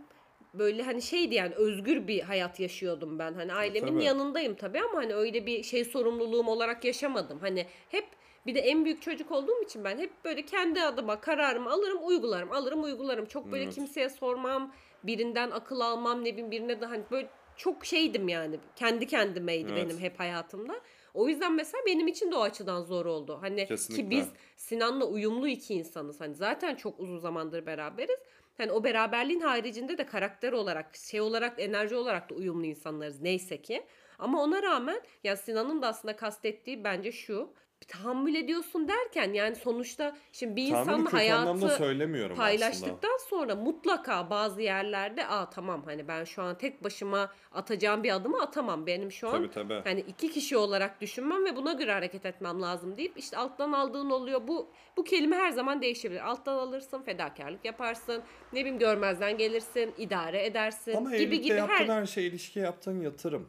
böyle 0.53 0.83
hani 0.83 1.01
şeydi 1.01 1.35
yani 1.35 1.55
özgür 1.55 2.07
bir 2.07 2.21
hayat 2.21 2.59
yaşıyordum 2.59 3.19
ben. 3.19 3.33
Hani 3.33 3.53
ailemin 3.53 3.93
tabii. 3.93 4.03
yanındayım 4.03 4.55
tabii 4.55 4.79
ama 4.81 4.99
hani 4.99 5.13
öyle 5.13 5.45
bir 5.45 5.63
şey 5.63 5.85
sorumluluğum 5.85 6.47
olarak 6.47 6.85
yaşamadım. 6.85 7.39
Hani 7.39 7.65
hep 7.89 8.05
bir 8.45 8.55
de 8.55 8.59
en 8.59 8.85
büyük 8.85 9.01
çocuk 9.01 9.31
olduğum 9.31 9.63
için 9.63 9.83
ben 9.83 9.97
hep 9.97 10.11
böyle 10.25 10.45
kendi 10.45 10.81
adıma 10.81 11.21
kararımı 11.21 11.71
alırım, 11.71 11.99
uygularım, 12.03 12.51
alırım, 12.51 12.83
uygularım. 12.83 13.25
Çok 13.25 13.51
böyle 13.51 13.63
Evet. 13.63 13.75
kimseye 13.75 14.09
sormam, 14.09 14.73
birinden 15.03 15.51
akıl 15.51 15.79
almam, 15.79 16.25
ne 16.25 16.31
bileyim 16.31 16.51
birine 16.51 16.81
de 16.81 16.85
hani 16.85 17.03
böyle 17.11 17.27
çok 17.55 17.85
şeydim 17.85 18.27
yani. 18.27 18.59
Kendi 18.75 19.07
kendimeydi 19.07 19.71
Evet. 19.71 19.85
benim 19.85 19.99
hep 19.99 20.19
hayatımda. 20.19 20.81
O 21.13 21.27
yüzden 21.27 21.53
mesela 21.53 21.83
benim 21.85 22.07
için 22.07 22.31
de 22.31 22.35
o 22.35 22.41
açıdan 22.41 22.81
zor 22.81 23.05
oldu. 23.05 23.37
Hani 23.41 23.67
Kesinlikle. 23.67 24.03
ki 24.03 24.09
biz 24.09 24.29
Sinan'la 24.57 25.05
uyumlu 25.05 25.47
iki 25.47 25.73
insanız. 25.73 26.21
Hani 26.21 26.35
zaten 26.35 26.75
çok 26.75 26.99
uzun 26.99 27.17
zamandır 27.17 27.65
beraberiz. 27.65 28.19
Hani 28.57 28.71
o 28.71 28.83
beraberliğin 28.83 29.39
haricinde 29.39 29.97
de 29.97 30.05
karakter 30.05 30.51
olarak, 30.51 30.95
şey 30.95 31.21
olarak, 31.21 31.59
enerji 31.59 31.95
olarak 31.95 32.29
da 32.29 32.35
uyumlu 32.35 32.65
insanlarız 32.65 33.21
neyse 33.21 33.61
ki. 33.61 33.83
Ama 34.19 34.43
ona 34.43 34.63
rağmen 34.63 35.01
ya 35.23 35.35
Sinan'ın 35.35 35.81
da 35.81 35.87
aslında 35.87 36.15
kastettiği 36.15 36.83
bence 36.83 37.11
şu. 37.11 37.53
Tahammül 37.87 38.35
ediyorsun 38.35 38.87
derken 38.87 39.33
yani 39.33 39.55
sonuçta 39.55 40.15
şimdi 40.31 40.55
bir 40.55 40.69
Tahammülü 40.69 40.93
anlamda 40.93 41.13
hayatı 41.13 41.69
söylemiyorum 41.69 42.31
aslında. 42.31 42.47
paylaştıktan 42.47 43.17
sonra 43.29 43.55
mutlaka 43.55 44.29
bazı 44.29 44.61
yerlerde 44.61 45.27
aa 45.27 45.49
tamam 45.49 45.83
hani 45.85 46.07
ben 46.07 46.23
şu 46.23 46.41
an 46.41 46.57
tek 46.57 46.83
başıma 46.83 47.31
atacağım 47.51 48.03
bir 48.03 48.15
adımı 48.15 48.41
atamam. 48.41 48.87
Benim 48.87 49.11
şu 49.11 49.27
an 49.27 49.31
Tabii 49.31 49.49
tabii. 49.49 49.81
hani 49.83 49.99
iki 49.99 50.31
kişi 50.31 50.57
olarak 50.57 51.01
düşünmem 51.01 51.45
ve 51.45 51.55
buna 51.55 51.73
göre 51.73 51.91
hareket 51.93 52.25
etmem 52.25 52.61
lazım 52.61 52.97
deyip 52.97 53.17
işte 53.17 53.37
alttan 53.37 53.71
aldığın 53.71 54.09
oluyor. 54.09 54.47
Bu 54.47 54.69
bu 54.97 55.03
kelime 55.03 55.35
her 55.35 55.51
zaman 55.51 55.81
değişebilir. 55.81 56.29
Alttan 56.29 56.57
alırsın, 56.57 57.01
fedakarlık 57.01 57.65
yaparsın. 57.65 58.23
Ne 58.53 58.59
bileyim 58.59 58.79
görmezden 58.79 59.37
gelirsin, 59.37 59.93
idare 59.97 60.45
edersin 60.45 60.95
Ama 60.95 61.15
gibi 61.17 61.41
gibi 61.41 61.53
yaptığın 61.53 61.87
her 61.87 62.01
her 62.01 62.05
şey 62.05 62.27
ilişkiye 62.27 62.65
yaptığın 62.65 63.01
yatırım. 63.01 63.47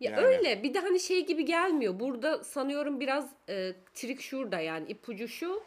Ya 0.00 0.10
Yani- 0.10 0.24
öyle 0.24 0.62
bir 0.62 0.74
de 0.74 0.78
hani 0.80 1.00
şey 1.00 1.26
gibi 1.26 1.44
gelmiyor. 1.44 2.00
Burada 2.00 2.44
sanıyorum 2.44 3.00
biraz 3.00 3.30
e, 3.48 3.72
trik 3.94 4.20
şurada 4.20 4.60
yani 4.60 4.86
ipucu 4.88 5.28
şu. 5.28 5.62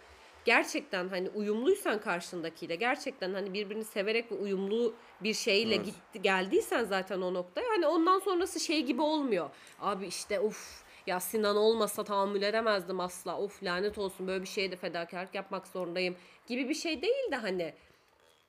Gerçekten 0.45 1.07
hani 1.07 1.29
uyumluysan 1.29 2.01
karşındakiyle 2.01 2.75
gerçekten 2.75 3.33
hani 3.33 3.53
birbirini 3.53 3.83
severek 3.83 4.31
ve 4.31 4.35
uyumlu 4.35 4.93
bir 5.23 5.33
şeyle 5.33 5.75
Evet. 5.75 5.85
gitti 5.85 6.21
geldiysen 6.21 6.83
zaten 6.83 7.21
o 7.21 7.33
noktaya 7.33 7.69
hani 7.69 7.87
ondan 7.87 8.19
sonrası 8.19 8.59
şey 8.59 8.81
gibi 8.83 9.01
olmuyor. 9.01 9.49
Abi 9.79 10.07
işte 10.07 10.39
uf 10.39 10.83
ya 11.07 11.19
Sinan 11.19 11.57
olmasa 11.57 12.03
tahammül 12.03 12.41
edemezdim 12.41 12.99
asla. 12.99 13.37
Of 13.39 13.63
lanet 13.63 13.97
olsun 13.97 14.27
böyle 14.27 14.41
bir 14.41 14.47
şeye 14.47 14.71
de 14.71 14.75
fedakarlık 14.75 15.35
yapmak 15.35 15.67
zorundayım 15.67 16.15
gibi 16.47 16.69
bir 16.69 16.73
şey 16.75 17.01
değil 17.01 17.31
de 17.31 17.35
hani 17.35 17.73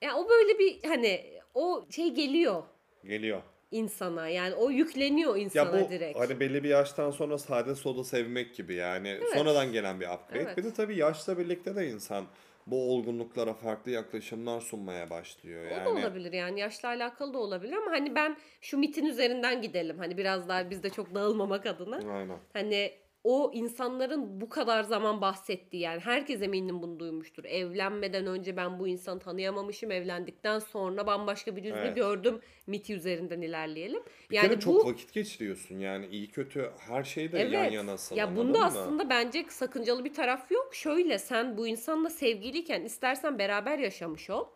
ya 0.03 0.17
o 0.17 0.29
böyle 0.29 0.59
bir 0.59 0.85
hani 0.89 1.25
o 1.55 1.87
şey 1.91 2.11
geliyor 2.15 2.63
Geliyor. 3.05 3.43
İnsana 3.71 4.29
yani 4.29 4.55
o 4.55 4.71
yükleniyor 4.71 5.37
Ya 5.37 5.43
insana 5.43 5.85
bu 5.85 5.91
direkt. 5.91 6.19
hani 6.19 6.41
belli 6.41 6.65
bir 6.65 6.69
yaştan 6.69 7.11
sonra 7.11 7.39
sade 7.39 7.75
soda 7.75 8.05
sevmek 8.05 8.55
gibi 8.55 8.75
yani 8.75 9.19
sonradan 9.35 9.73
gelen 9.73 10.01
bir 10.01 10.07
upgrade. 10.07 10.43
Evet. 10.43 10.57
Bir 10.57 10.65
de 10.65 10.73
tabii 10.75 10.97
yaşla 10.97 11.39
birlikte 11.39 11.77
de 11.77 11.89
insan 11.89 12.25
bu 12.67 12.93
olgunluklara 12.93 13.55
farklı 13.55 13.91
yaklaşımlar 13.91 14.61
sunmaya 14.61 15.11
başlıyor. 15.11 15.67
O 15.67 15.71
da 15.71 15.75
Yani 15.75 15.89
olabilir 15.89 16.33
yani 16.33 16.61
yaşla 16.61 16.89
alakalı 16.89 17.35
da 17.35 17.39
olabilir 17.39 17.73
ama 17.73 17.91
hani 17.91 18.15
ben 18.15 18.37
şu 18.61 18.79
mitin 18.79 19.07
üzerinden 19.07 19.63
gidelim. 19.63 19.99
Hani 19.99 20.17
biraz 20.17 20.49
daha 20.49 20.71
biz 20.71 20.83
de 20.83 20.91
çok 20.91 21.15
dağılmamak 21.15 21.67
adına. 21.67 21.97
aynen. 21.97 22.39
Hani 22.53 22.93
o 23.31 23.51
insanların 23.55 24.41
bu 24.41 24.49
kadar 24.49 24.83
zaman 24.83 25.21
bahsettiği 25.21 25.83
yani 25.83 26.01
herkes 26.01 26.43
eminim 26.43 26.83
bunu 26.83 27.01
duymuştur. 27.01 27.45
Evlenmeden 27.45 28.27
önce 28.27 28.57
ben 28.57 28.79
bu 28.79 28.89
insanı 28.89 29.21
tanıyamamışım. 29.21 29.91
Evlendikten 29.91 30.59
sonra 30.59 31.07
bambaşka 31.07 31.57
bir 31.57 31.65
yüzünü 31.65 31.81
Evet. 31.81 31.97
gördüm. 31.97 32.41
Miti 32.67 32.95
üzerinden 32.95 33.41
ilerleyelim. 33.41 34.03
Bir 34.31 34.37
yani 34.37 34.49
kere 34.49 34.57
bu 34.57 34.61
çok 34.61 34.87
vakit 34.87 35.13
geçiriyorsun 35.13 35.79
yani 35.79 36.07
iyi 36.07 36.31
kötü 36.31 36.71
her 36.79 37.05
şeyde 37.05 37.39
yan 37.39 37.53
Evet. 37.53 37.73
yanasın. 37.73 38.17
Ya 38.17 38.27
anladın 38.27 38.47
bunda 38.49 38.59
mı? 38.59 38.65
aslında 38.65 39.11
bence 39.11 39.45
sakıncalı 39.49 40.05
bir 40.05 40.15
taraf 40.15 40.51
yok. 40.51 40.75
Şöyle 40.75 41.19
sen 41.19 41.57
bu 41.59 41.67
insanla 41.67 42.11
sevgiliyken 42.11 42.83
istersen 42.83 43.39
beraber 43.39 43.79
yaşamış 43.79 44.31
ol. 44.31 44.47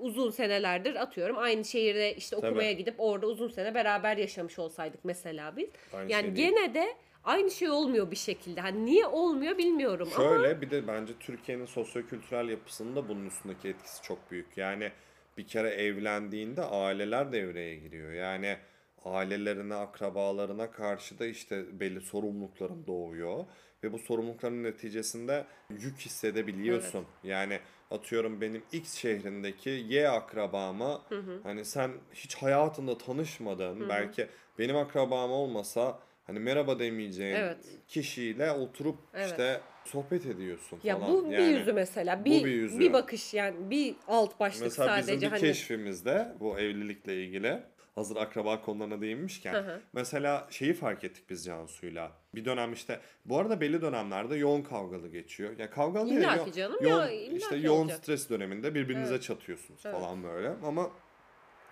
Uzun 0.00 0.30
senelerdir 0.30 0.94
atıyorum 0.94 1.38
aynı 1.38 1.64
şehirde 1.64 2.14
işte 2.16 2.36
Tabii. 2.36 2.46
okumaya 2.46 2.72
gidip 2.72 2.94
orada 2.98 3.26
uzun 3.26 3.48
sene 3.48 3.74
beraber 3.74 4.16
yaşamış 4.16 4.58
olsaydık 4.58 5.04
mesela 5.04 5.56
biz. 5.56 5.68
Aynı 5.92 6.12
yani 6.12 6.26
şey 6.26 6.36
değil. 6.36 6.48
gene 6.48 6.74
de 6.74 6.94
aynı 7.24 7.50
şey 7.50 7.70
olmuyor 7.70 8.10
bir 8.10 8.16
şekilde. 8.16 8.60
Hani 8.60 8.84
niye 8.84 9.06
olmuyor 9.06 9.58
bilmiyorum 9.58 10.08
ama 10.16 10.24
Şöyle 10.24 10.60
bir 10.60 10.70
de 10.70 10.86
bence 10.88 11.12
Türkiye'nin 11.20 11.66
sosyokültürel 11.66 12.48
yapısında 12.48 13.08
bunun 13.08 13.26
üstündeki 13.26 13.68
etkisi 13.68 14.02
çok 14.02 14.30
büyük. 14.30 14.56
Yani 14.56 14.92
bir 15.38 15.46
kere 15.46 15.68
evlendiğinde 15.68 16.62
aileler 16.62 17.32
devreye 17.32 17.76
giriyor. 17.76 18.12
Yani 18.12 18.56
ailelerine, 19.04 19.74
akrabalarına 19.74 20.70
karşı 20.70 21.18
da 21.18 21.26
işte 21.26 21.80
belli 21.80 22.00
sorumlulukların 22.00 22.86
doğuyor. 22.86 23.44
Ve 23.84 23.92
bu 23.92 23.98
sorumlulukların 23.98 24.62
neticesinde 24.62 25.44
yük 25.70 25.98
hissedebiliyorsun. 25.98 27.06
Yani 27.22 27.60
atıyorum 27.90 28.40
benim 28.40 28.62
X 28.72 28.94
şehrindeki 28.94 29.70
Y 29.70 30.08
akrabama 30.08 31.02
hani 31.42 31.64
sen 31.64 31.90
hiç 32.14 32.34
hayatında 32.34 32.98
tanışmadığın 32.98 33.88
belki 33.88 34.28
benim 34.58 34.76
akrabam 34.76 35.30
olmasa 35.30 35.98
hani 36.24 36.38
merhaba 36.38 36.78
demeyeceğin 36.78 37.34
Evet. 37.36 37.56
kişiyle 37.88 38.50
oturup 38.52 38.98
Evet. 39.14 39.30
işte 39.30 39.60
sohbet 39.84 40.26
ediyorsun 40.26 40.80
ya 40.84 40.98
falan. 40.98 41.12
bu 41.12 41.30
bir 41.30 41.38
Yani 41.38 41.52
yüzü 41.52 41.72
mesela 41.72 42.20
bu 42.20 42.24
bir 42.24 42.44
bir 42.44 42.50
yüzü. 42.50 42.80
bir 42.80 42.92
bakış 42.92 43.34
yani 43.34 43.70
bir 43.70 43.94
alt 44.08 44.40
başlık 44.40 44.62
Mesela 44.62 44.86
sadece 44.88 45.06
bizim 45.12 45.20
bir 45.20 45.30
hani 45.30 45.40
keşfimizde 45.40 46.32
bu 46.40 46.58
evlilikle 46.58 47.24
ilgili 47.24 47.62
hazır 47.94 48.16
akraba 48.16 48.60
konularına 48.60 49.00
değinmişken 49.00 49.54
Hı 49.54 49.58
hı. 49.60 49.80
mesela 49.92 50.46
şeyi 50.50 50.74
fark 50.74 51.04
ettik 51.04 51.30
biz 51.30 51.44
Cansu'yla. 51.44 52.12
Bir 52.34 52.44
dönem 52.44 52.72
işte 52.72 53.00
bu 53.24 53.38
arada 53.38 53.60
belli 53.60 53.82
dönemlerde 53.82 54.36
yoğun 54.36 54.62
kavgalı 54.62 55.08
geçiyor. 55.08 55.58
Ya 55.58 55.70
kavgalı 55.70 56.10
değil, 56.10 56.22
yo- 56.22 56.44
ki 56.44 56.52
canım 56.52 56.78
yoğun, 56.80 57.02
ya, 57.02 57.10
işte 57.10 57.56
yoğun 57.56 57.80
olacak. 57.82 57.98
stres 57.98 58.30
döneminde 58.30 58.74
birbirinize 58.74 59.12
Evet. 59.14 59.22
çatıyorsunuz 59.22 59.80
Evet. 59.86 59.96
falan 59.96 60.22
böyle. 60.22 60.48
Ama 60.64 60.90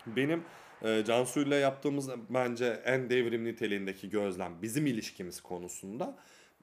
benim 0.07 0.45
e, 0.83 1.05
Cansu'yla 1.05 1.57
yaptığımız 1.57 2.11
bence 2.31 2.83
en 2.85 3.11
devrim 3.11 3.45
niteliğindeki 3.45 4.11
gözlem 4.11 4.63
bizim 4.63 4.87
ilişkimiz 4.87 5.41
konusunda 5.41 6.17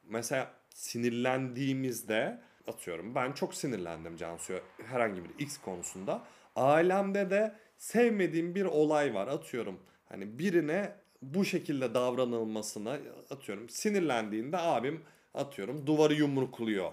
mesela 0.10 0.52
sinirlendiğimizde 0.70 2.42
atıyorum 2.68 3.16
ben 3.16 3.32
çok 3.32 3.56
sinirlendim 3.56 4.16
Cansu'ya 4.16 4.60
herhangi 4.86 5.24
bir 5.24 5.30
X 5.40 5.58
konusunda. 5.58 6.24
Ailemde 6.56 7.30
de 7.30 7.56
sevmediğim 7.78 8.56
bir 8.56 8.66
olay 8.66 9.14
var 9.14 9.28
atıyorum. 9.28 9.80
Hani 10.10 10.40
birine 10.40 10.94
bu 11.22 11.46
şekilde 11.46 11.94
davranılmasına 11.94 12.98
atıyorum 13.30 13.70
sinirlendiğinde 13.70 14.58
abim 14.58 15.04
atıyorum 15.34 15.88
duvarı 15.88 16.14
yumrukluyor. 16.14 16.92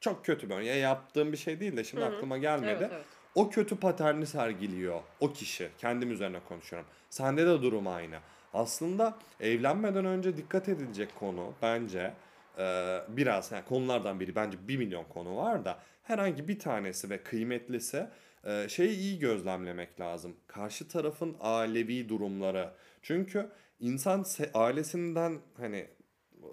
Çok 0.00 0.24
kötü 0.24 0.50
bir 0.50 0.54
örnek. 0.54 0.66
Ya 0.66 0.76
yaptığım 0.76 1.32
bir 1.32 1.36
şey 1.36 1.60
değil 1.60 1.76
de 1.76 1.84
şimdi 1.84 2.04
aklıma 2.04 2.38
gelmedi. 2.38 2.78
Evet, 2.80 2.90
evet. 2.94 3.04
O 3.34 3.50
kötü 3.50 3.76
paterni 3.76 4.26
sergiliyor 4.26 5.00
o 5.20 5.32
kişi. 5.32 5.68
Kendim 5.78 6.10
üzerine 6.10 6.40
konuşuyorum. 6.48 6.88
Sende 7.10 7.46
de 7.46 7.62
durum 7.62 7.86
aynı. 7.86 8.16
Aslında 8.54 9.18
evlenmeden 9.40 10.04
önce 10.04 10.36
dikkat 10.36 10.68
edilecek 10.68 11.08
konu 11.18 11.52
bence 11.62 12.12
e, 12.58 12.98
biraz 13.08 13.52
yani 13.52 13.64
konulardan 13.64 14.20
biri 14.20 14.34
bence 14.34 14.58
bir 14.68 14.76
milyon 14.76 15.04
konu 15.04 15.36
var 15.36 15.64
da 15.64 15.78
herhangi 16.02 16.48
bir 16.48 16.58
tanesi 16.58 17.10
ve 17.10 17.22
kıymetlisi 17.22 18.06
e, 18.44 18.68
şeyi 18.68 18.98
iyi 18.98 19.18
gözlemlemek 19.18 20.00
lazım. 20.00 20.36
Karşı 20.46 20.88
tarafın 20.88 21.36
ailevi 21.40 22.08
durumları. 22.08 22.70
Çünkü 23.02 23.48
insan 23.80 24.24
ailesinden 24.54 25.38
hani 25.56 25.86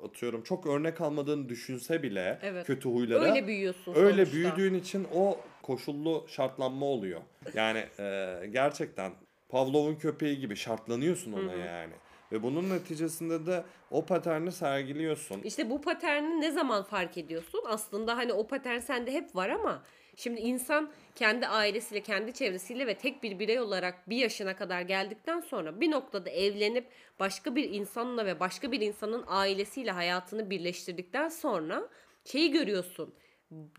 atıyorum 0.06 0.44
çok 0.44 0.68
örnek 0.68 1.02
almadığını 1.02 1.50
düşünse 1.50 2.04
bile 2.04 2.40
Evet. 2.42 2.68
kötü 2.68 2.90
huylara 2.90 3.24
öyle 3.24 3.48
büyüyorsun 3.48 3.94
öyle 3.96 4.26
sonuçta. 4.26 4.58
büyüdüğün 4.58 4.80
için 4.80 5.08
o 5.14 5.40
koşullu 5.68 6.26
şartlanma 6.28 6.86
oluyor. 6.86 7.22
Yani 7.54 7.86
e, 8.00 8.40
gerçekten 8.52 9.12
Pavlov'un 9.50 9.96
köpeği 9.96 10.40
gibi 10.40 10.56
şartlanıyorsun 10.56 11.34
ona 11.34 11.54
yani. 11.54 11.94
Ve 12.32 12.44
bunun 12.44 12.70
neticesinde 12.70 13.46
de 13.46 13.64
o 13.92 14.06
paterni 14.06 14.52
sergiliyorsun. 14.52 15.42
İşte 15.42 15.70
bu 15.70 15.82
paterni 15.82 16.42
ne 16.42 16.52
zaman 16.52 16.84
fark 16.84 17.18
ediyorsun? 17.18 17.64
Aslında 17.68 18.18
hani 18.18 18.34
o 18.34 18.48
patern 18.48 18.80
sende 18.80 19.12
hep 19.12 19.36
var 19.36 19.50
ama 19.50 19.84
şimdi 20.16 20.42
insan 20.42 20.92
kendi 21.16 21.48
ailesiyle, 21.48 22.02
kendi 22.04 22.34
çevresiyle 22.34 22.88
ve 22.88 22.96
tek 22.96 23.24
bir 23.24 23.40
birey 23.40 23.60
olarak 23.60 24.10
bir 24.10 24.18
yaşına 24.18 24.56
kadar 24.56 24.82
geldikten 24.82 25.40
sonra 25.40 25.82
bir 25.82 25.92
noktada 25.92 26.30
evlenip 26.30 26.88
başka 27.20 27.56
bir 27.56 27.70
insanla 27.70 28.26
ve 28.26 28.40
başka 28.40 28.72
bir 28.72 28.82
insanın 28.82 29.24
ailesiyle 29.28 29.92
hayatını 29.92 30.50
birleştirdikten 30.50 31.30
sonra 31.30 31.90
şeyi 32.26 32.52
görüyorsun. 32.52 33.14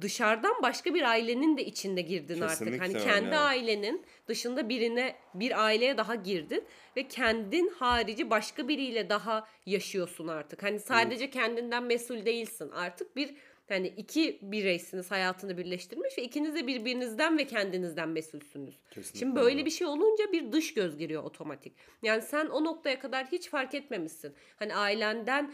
Dışarıdan 0.01 0.63
başka 0.63 0.95
bir 0.95 1.03
ailenin 1.03 1.57
de 1.57 1.65
içinde 1.65 2.01
girdin 2.01 2.41
artık. 2.41 2.59
Kesinlikle 2.59 2.79
Hani 2.79 2.95
öyle. 2.95 3.05
kendi 3.05 3.37
ailenin 3.37 4.07
dışında 4.29 4.69
birine 4.69 5.17
bir 5.35 5.65
aileye 5.65 5.97
daha 5.97 6.15
girdin 6.15 6.65
ve 6.97 7.09
kendin 7.09 7.69
harici 7.79 8.31
başka 8.31 8.69
biriyle 8.69 9.09
daha 9.09 9.49
yaşıyorsun 9.67 10.29
artık. 10.29 10.63
Hani 10.63 10.81
sadece 10.81 11.31
kendinden 11.31 11.83
mesul 11.83 12.25
değilsin. 12.25 12.71
Artık 12.71 13.17
bir 13.17 13.35
hani 13.69 13.89
iki 13.89 14.39
bireysiniz 14.43 15.11
hayatını 15.11 15.59
birleştirmiş 15.59 16.19
ve 16.19 16.23
ikiniz 16.23 16.55
de 16.55 16.67
birbirinizden 16.67 17.39
ve 17.39 17.47
kendinizden 17.47 18.09
mesulsünüz. 18.09 18.75
Kesinlikle 18.91 19.19
Şimdi 19.19 19.37
böyle 19.37 19.55
öyle. 19.55 19.65
bir 19.65 19.71
şey 19.71 19.87
olunca 19.87 20.33
bir 20.33 20.53
dış 20.53 20.75
göz 20.75 20.99
giriyor 20.99 21.23
otomatik. 21.23 21.73
Yani 22.03 22.23
sen 22.23 22.47
o 22.47 22.65
noktaya 22.65 22.99
kadar 22.99 23.27
hiç 23.27 23.49
fark 23.49 23.75
etmemişsin. 23.75 24.35
Hani 24.57 24.75
ailenden 24.75 25.53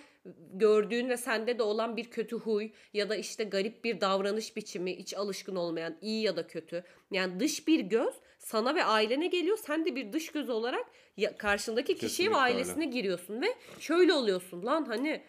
gördüğün 0.52 1.09
ve 1.09 1.16
sende 1.16 1.59
de 1.59 1.62
olan 1.62 1.97
bir 1.97 2.04
kötü 2.04 2.37
huy 2.37 2.71
ya 2.92 3.09
da 3.09 3.16
işte 3.16 3.44
garip 3.44 3.85
bir 3.85 4.00
davranış 4.00 4.56
biçimi, 4.56 4.99
hiç 4.99 5.14
alışkın 5.14 5.56
olmayan 5.56 5.97
iyi 6.00 6.23
ya 6.23 6.37
da 6.37 6.47
kötü. 6.47 6.85
Yani 7.11 7.40
dış 7.40 7.68
bir 7.68 7.80
göz 7.80 8.14
sana 8.38 8.75
ve 8.75 8.85
ailene 8.85 9.26
geliyor. 9.26 9.59
Sen 9.59 9.85
de 9.85 9.97
bir 9.97 10.12
dış 10.12 10.33
göz 10.33 10.50
olarak 10.50 10.87
karşındaki 11.38 11.94
kişiye 11.94 12.28
ve 12.28 12.33
öyle. 12.33 12.40
ailesine 12.40 12.85
giriyorsun 12.85 13.42
ve 13.42 13.47
şöyle 13.78 14.12
oluyorsun 14.12 14.66
lan 14.66 14.85
hani 14.85 15.23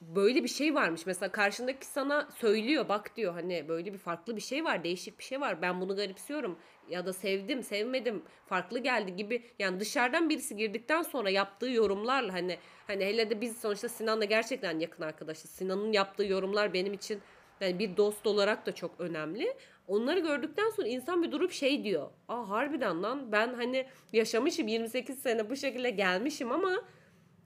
böyle 0.00 0.44
bir 0.44 0.48
şey 0.48 0.74
varmış. 0.74 1.06
Mesela 1.06 1.32
karşındaki 1.32 1.86
sana 1.86 2.28
söylüyor 2.38 2.88
bak 2.88 3.16
diyor 3.16 3.32
hani 3.32 3.68
böyle 3.68 3.92
bir 3.92 3.98
farklı 3.98 4.36
bir 4.36 4.40
şey 4.40 4.64
var 4.64 4.84
değişik 4.84 5.18
bir 5.18 5.24
şey 5.24 5.40
var 5.40 5.62
ben 5.62 5.80
bunu 5.80 5.96
garipsiyorum 5.96 6.58
ya 6.88 7.06
da 7.06 7.12
sevdim 7.12 7.62
sevmedim 7.62 8.22
farklı 8.46 8.78
geldi 8.78 9.16
gibi 9.16 9.42
yani 9.58 9.80
dışarıdan 9.80 10.28
birisi 10.28 10.56
girdikten 10.56 11.02
sonra 11.02 11.30
yaptığı 11.30 11.70
yorumlarla 11.70 12.32
hani 12.32 12.58
hani 12.86 13.04
hele 13.04 13.30
de 13.30 13.40
biz 13.40 13.60
sonuçta 13.60 13.88
Sinan'la 13.88 14.24
gerçekten 14.24 14.78
yakın 14.78 15.02
arkadaşız. 15.02 15.50
Sinan'ın 15.50 15.92
yaptığı 15.92 16.24
yorumlar 16.24 16.72
benim 16.72 16.92
için 16.92 17.20
yani 17.60 17.78
bir 17.78 17.96
dost 17.96 18.26
olarak 18.26 18.66
da 18.66 18.74
çok 18.74 19.00
önemli. 19.00 19.54
Onları 19.88 20.20
gördükten 20.20 20.70
sonra 20.70 20.88
insan 20.88 21.22
bir 21.22 21.32
durup 21.32 21.52
şey 21.52 21.84
diyor. 21.84 22.10
Aa 22.28 22.48
harbiden 22.48 23.02
lan 23.02 23.32
ben 23.32 23.54
hani 23.54 23.86
yaşamışım 24.12 24.68
28 24.68 25.18
sene 25.18 25.50
bu 25.50 25.56
şekilde 25.56 25.90
gelmişim 25.90 26.52
ama 26.52 26.82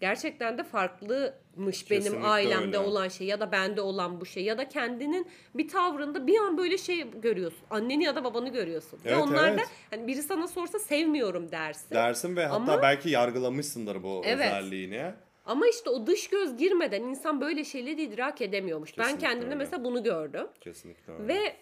gerçekten 0.00 0.58
de 0.58 0.62
farklımış 0.64 1.90
benim 1.90 2.02
Kesinlikle 2.02 2.26
ailemde 2.28 2.66
öyle. 2.78 2.88
olan 2.88 3.08
şey 3.08 3.26
ya 3.26 3.40
da 3.40 3.52
bende 3.52 3.80
olan 3.80 4.20
bu 4.20 4.26
şey 4.26 4.44
ya 4.44 4.58
da 4.58 4.68
kendinin 4.68 5.26
bir 5.54 5.68
tavrında 5.68 6.26
bir 6.26 6.38
an 6.38 6.58
böyle 6.58 6.78
şey 6.78 7.10
görüyorsun. 7.20 7.60
Anneni 7.70 8.04
ya 8.04 8.16
da 8.16 8.24
babanı 8.24 8.48
görüyorsun. 8.48 8.98
Ve 9.04 9.08
Evet, 9.10 9.22
onlar 9.22 9.42
da 9.42 9.48
evet. 9.48 9.68
hani 9.90 10.06
biri 10.06 10.22
sana 10.22 10.48
sorsa 10.48 10.78
sevmiyorum 10.78 11.50
dersin. 11.52 11.94
Dersin 11.94 12.36
ve 12.36 12.46
hatta 12.46 12.72
Ama- 12.72 12.82
belki 12.82 13.10
yargılamışsındır 13.10 14.02
bu 14.02 14.22
Evet. 14.24 14.46
özelliğini. 14.46 15.12
Ama 15.46 15.68
işte 15.68 15.90
o 15.90 16.06
dış 16.06 16.28
göz 16.28 16.56
girmeden 16.56 17.02
insan 17.02 17.40
böyle 17.40 17.64
şeyleri 17.64 18.02
idrak 18.02 18.40
edemiyormuş. 18.42 18.98
ben 18.98 19.02
Kesinlikle 19.04 19.26
kendimde 19.28 19.46
öyle. 19.46 19.54
mesela 19.56 19.84
bunu 19.84 20.02
gördüm. 20.02 20.46
Kesinlikle 20.60 21.12
öyle. 21.12 21.28
Ve 21.28 21.56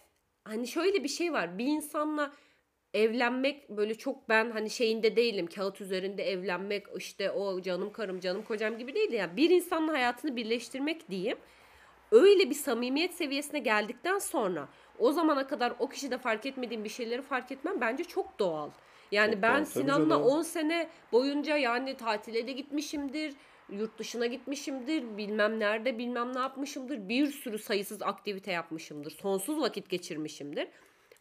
hani 0.45 0.67
şöyle 0.69 1.05
bir 1.05 1.09
şey 1.09 1.33
var. 1.33 1.59
Bir 1.59 1.67
insanla 1.67 2.33
evlenmek 2.95 3.69
böyle 3.71 3.95
çok 3.95 4.29
ben 4.29 4.51
hani 4.51 4.71
şeyinde 4.71 5.17
değilim. 5.17 5.47
Kağıt 5.47 5.81
üzerinde 5.81 6.31
evlenmek 6.31 6.87
işte 6.97 7.31
o 7.31 7.63
canım 7.63 7.93
karım 7.93 8.21
canım 8.21 8.43
kocam 8.43 8.79
gibi 8.79 8.95
değil. 8.95 9.13
Yani 9.13 9.37
bir 9.37 9.51
insanla 9.51 9.93
hayatını 9.93 10.37
birleştirmek 10.37 11.11
diyeyim. 11.11 11.39
Öyle 12.11 12.51
bir 12.51 12.55
samimiyet 12.55 13.15
seviyesine 13.15 13.59
geldikten 13.59 14.19
sonra 14.19 14.69
o 14.99 15.13
zamana 15.13 15.47
kadar 15.47 15.73
o 15.79 15.89
kişide 15.89 16.19
fark 16.19 16.47
etmediğim 16.47 16.85
bir 16.85 16.89
şeyleri 16.89 17.23
fark 17.23 17.53
etmem 17.53 17.81
bence 17.81 18.05
çok 18.05 18.39
doğal. 18.39 18.71
Yani 19.13 19.33
Çok 19.33 19.43
ben 19.43 19.57
doğal, 19.57 19.65
Sinan'la 19.65 20.15
canım. 20.15 20.27
10 20.27 20.43
sene 20.43 20.89
boyunca 21.13 21.57
yani 21.57 21.97
tatile 21.97 22.47
de 22.47 22.53
gitmişimdir. 22.53 23.35
Yurt 23.71 23.99
dışına 23.99 24.27
gitmişimdir. 24.27 25.17
Bilmem 25.17 25.61
nerede 25.61 25.99
bilmem 25.99 26.35
ne 26.35 26.39
yapmışımdır. 26.39 27.09
Bir 27.09 27.27
sürü 27.27 27.59
sayısız 27.59 28.03
aktivite 28.03 28.53
yapmışımdır. 28.53 29.11
Sonsuz 29.11 29.61
vakit 29.61 29.91
geçirmişimdir. 29.91 30.69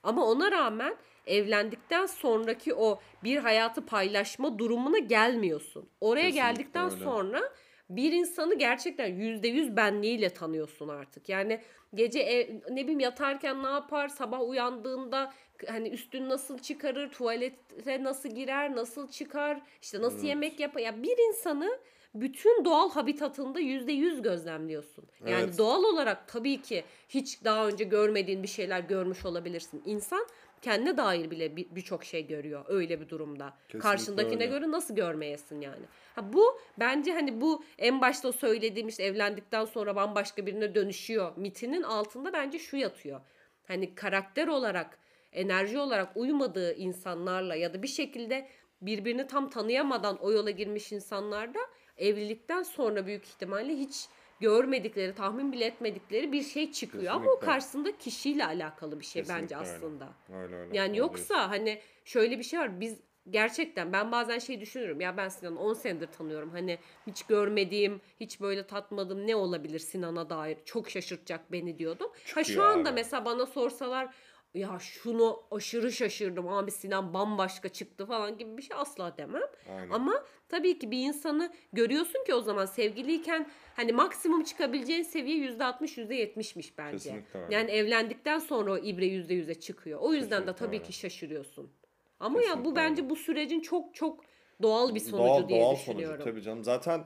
Ama 0.03 0.25
ona 0.25 0.51
rağmen 0.51 0.95
evlendikten 1.27 2.05
sonraki 2.05 2.73
o 2.73 2.99
bir 3.23 3.37
hayatı 3.37 3.85
paylaşma 3.85 4.59
durumuna 4.59 4.97
gelmiyorsun. 4.97 5.89
Oraya 6.01 6.21
Kesinlikle 6.29 6.41
geldikten 6.53 6.91
öyle. 6.91 7.03
sonra 7.03 7.41
bir 7.89 8.11
insanı 8.11 8.55
gerçekten 8.55 9.07
yüzde 9.07 9.47
yüz 9.47 9.75
benliğiyle 9.77 10.29
tanıyorsun 10.29 10.87
artık. 10.87 11.29
Yani 11.29 11.61
gece 11.93 12.19
ev- 12.19 12.59
ne 12.69 12.83
bileyim 12.83 12.99
yatarken 12.99 13.63
ne 13.63 13.67
yapar, 13.69 14.07
sabah 14.07 14.41
uyandığında 14.49 15.33
hani 15.67 15.89
üstünü 15.89 16.29
nasıl 16.29 16.59
çıkarır, 16.59 17.11
tuvalete 17.11 18.03
nasıl 18.03 18.29
girer, 18.29 18.75
nasıl 18.75 19.07
çıkar, 19.09 19.61
işte 19.81 20.01
nasıl 20.01 20.27
yemek 20.27 20.59
yapar. 20.59 20.81
Ya 20.81 21.03
bir 21.03 21.17
insanı 21.29 21.79
bütün 22.15 22.65
doğal 22.65 22.89
habitatında 22.91 23.59
yüzde 23.59 23.91
yüz 23.91 24.21
gözlemliyorsun. 24.21 25.05
Yani 25.27 25.43
Evet. 25.43 25.57
doğal 25.57 25.83
olarak 25.83 26.27
tabii 26.27 26.61
ki 26.61 26.83
hiç 27.09 27.43
daha 27.43 27.67
önce 27.67 27.83
görmediğin 27.83 28.43
bir 28.43 28.47
şeyler 28.47 28.79
görmüş 28.79 29.25
olabilirsin. 29.25 29.83
İnsan 29.85 30.27
kendine 30.61 30.97
dair 30.97 31.31
bile 31.31 31.55
bir- 31.55 31.75
birçok 31.75 32.03
şey 32.05 32.27
görüyor 32.27 32.65
öyle 32.67 33.01
bir 33.01 33.09
durumda. 33.09 33.53
Kesinlikle 33.67 33.79
Karşındakine 33.89 34.33
öyle. 34.43 34.45
göre 34.45 34.71
nasıl 34.71 34.95
görmeyesin 34.95 35.61
yani. 35.61 35.85
Ha 36.15 36.33
bu 36.33 36.59
bence 36.79 37.13
hani 37.13 37.41
bu 37.41 37.63
en 37.77 38.01
başta 38.01 38.31
söylediğim 38.31 38.87
işte 38.87 39.03
evlendikten 39.03 39.65
sonra 39.65 39.95
bambaşka 39.95 40.45
birine 40.45 40.75
dönüşüyor 40.75 41.31
mitinin 41.37 41.83
altında 41.83 42.33
bence 42.33 42.59
şu 42.59 42.77
yatıyor. 42.77 43.21
Hani 43.67 43.95
karakter 43.95 44.47
olarak, 44.47 44.99
enerji 45.33 45.79
olarak 45.79 46.17
uymadığı 46.17 46.73
insanlarla 46.73 47.55
ya 47.55 47.73
da 47.73 47.83
bir 47.83 47.87
şekilde 47.87 48.47
birbirini 48.81 49.27
tam 49.27 49.49
tanıyamadan 49.49 50.17
o 50.17 50.31
yola 50.31 50.49
girmiş 50.49 50.91
insanlarda 50.91 51.59
evlilikten 52.01 52.63
sonra 52.63 53.05
büyük 53.07 53.25
ihtimalle 53.25 53.73
hiç 53.75 54.07
görmedikleri, 54.39 55.15
tahmin 55.15 55.51
bile 55.51 55.65
etmedikleri 55.65 56.31
bir 56.31 56.43
şey 56.43 56.71
çıkıyor. 56.71 57.03
Ama 57.13 57.15
o 57.15 57.19
Kesinlikle. 57.25 57.45
karşısında 57.45 57.97
kişiyle 57.97 58.45
alakalı 58.45 58.99
bir 58.99 59.05
şey 59.05 59.21
bence 59.21 59.33
Kesinlikle 59.55 59.57
öyle. 59.57 59.75
aslında. 59.75 60.09
Öyle 60.33 60.55
öyle. 60.55 60.77
Yani 60.77 60.97
yoksa 60.97 61.49
hani 61.49 61.81
şöyle 62.05 62.37
bir 62.39 62.43
şey 62.43 62.59
var. 62.59 62.79
Biz 62.79 62.99
gerçekten 63.29 63.93
ben 63.93 64.11
bazen 64.11 64.39
şey 64.39 64.61
düşünürüm. 64.61 65.01
Ya 65.01 65.17
ben 65.17 65.29
Sinan'ı 65.29 65.59
10 65.59 65.73
senedir 65.73 66.07
tanıyorum. 66.07 66.49
Hani 66.49 66.77
hiç 67.07 67.23
görmediğim, 67.23 68.01
hiç 68.19 68.41
böyle 68.41 68.67
tatmadığım 68.67 69.27
ne 69.27 69.35
olabilir 69.35 69.79
Sinan'a 69.79 70.29
dair? 70.29 70.57
Çok 70.65 70.89
şaşırtacak 70.89 71.51
beni 71.51 71.77
diyordum. 71.79 72.11
ha 72.35 72.43
şu 72.43 72.47
Çıkıyor 72.47 72.67
anda 72.67 72.89
abi. 72.89 72.95
mesela 72.95 73.25
bana 73.25 73.45
sorsalar 73.45 74.13
ya 74.53 74.77
şunu 74.79 75.43
aşırı 75.51 75.91
şaşırdım 75.91 76.47
abi 76.47 76.71
Sinan 76.71 77.13
bambaşka 77.13 77.69
çıktı 77.69 78.05
falan 78.05 78.37
gibi 78.37 78.57
bir 78.57 78.61
şey 78.61 78.77
asla 78.77 79.17
demem. 79.17 79.41
Aynen. 79.69 79.89
Ama 79.89 80.23
tabii 80.49 80.79
ki 80.79 80.91
bir 80.91 80.99
insanı 80.99 81.53
görüyorsun 81.73 82.23
ki 82.25 82.33
o 82.33 82.41
zaman 82.41 82.65
sevgiliyken 82.65 83.49
hani 83.75 83.91
maksimum 83.91 84.43
çıkabileceğin 84.43 85.03
seviye 85.03 85.37
%60 85.37 85.97
%70'miş 85.97 86.77
bence. 86.77 86.97
Kesinlikle 86.97 87.39
öyle. 87.39 87.55
Yani 87.55 87.71
evlendikten 87.71 88.39
sonra 88.39 88.71
o 88.73 88.77
ibre 88.77 89.05
%100'e 89.05 89.55
çıkıyor. 89.59 89.99
O 90.01 90.13
yüzden 90.13 90.29
de 90.29 90.45
Kesinlikle 90.45 90.65
tabii 90.65 90.75
öyle. 90.75 90.85
ki 90.85 90.93
şaşırıyorsun. 90.93 91.71
Ama 92.19 92.37
ya 92.39 92.43
Kesinlikle 92.43 92.65
bu 92.71 92.75
bence 92.75 93.01
öyle. 93.01 93.09
bu 93.09 93.15
sürecin 93.15 93.59
çok 93.59 93.95
çok 93.95 94.23
doğal 94.61 94.95
bir 94.95 94.99
sonucu 94.99 95.17
doğal, 95.17 95.49
diye 95.49 95.61
doğal 95.61 95.75
düşünüyorum. 95.75 96.15
sonucu 96.15 96.31
tabii 96.31 96.41
canım. 96.41 96.63
Zaten 96.63 97.03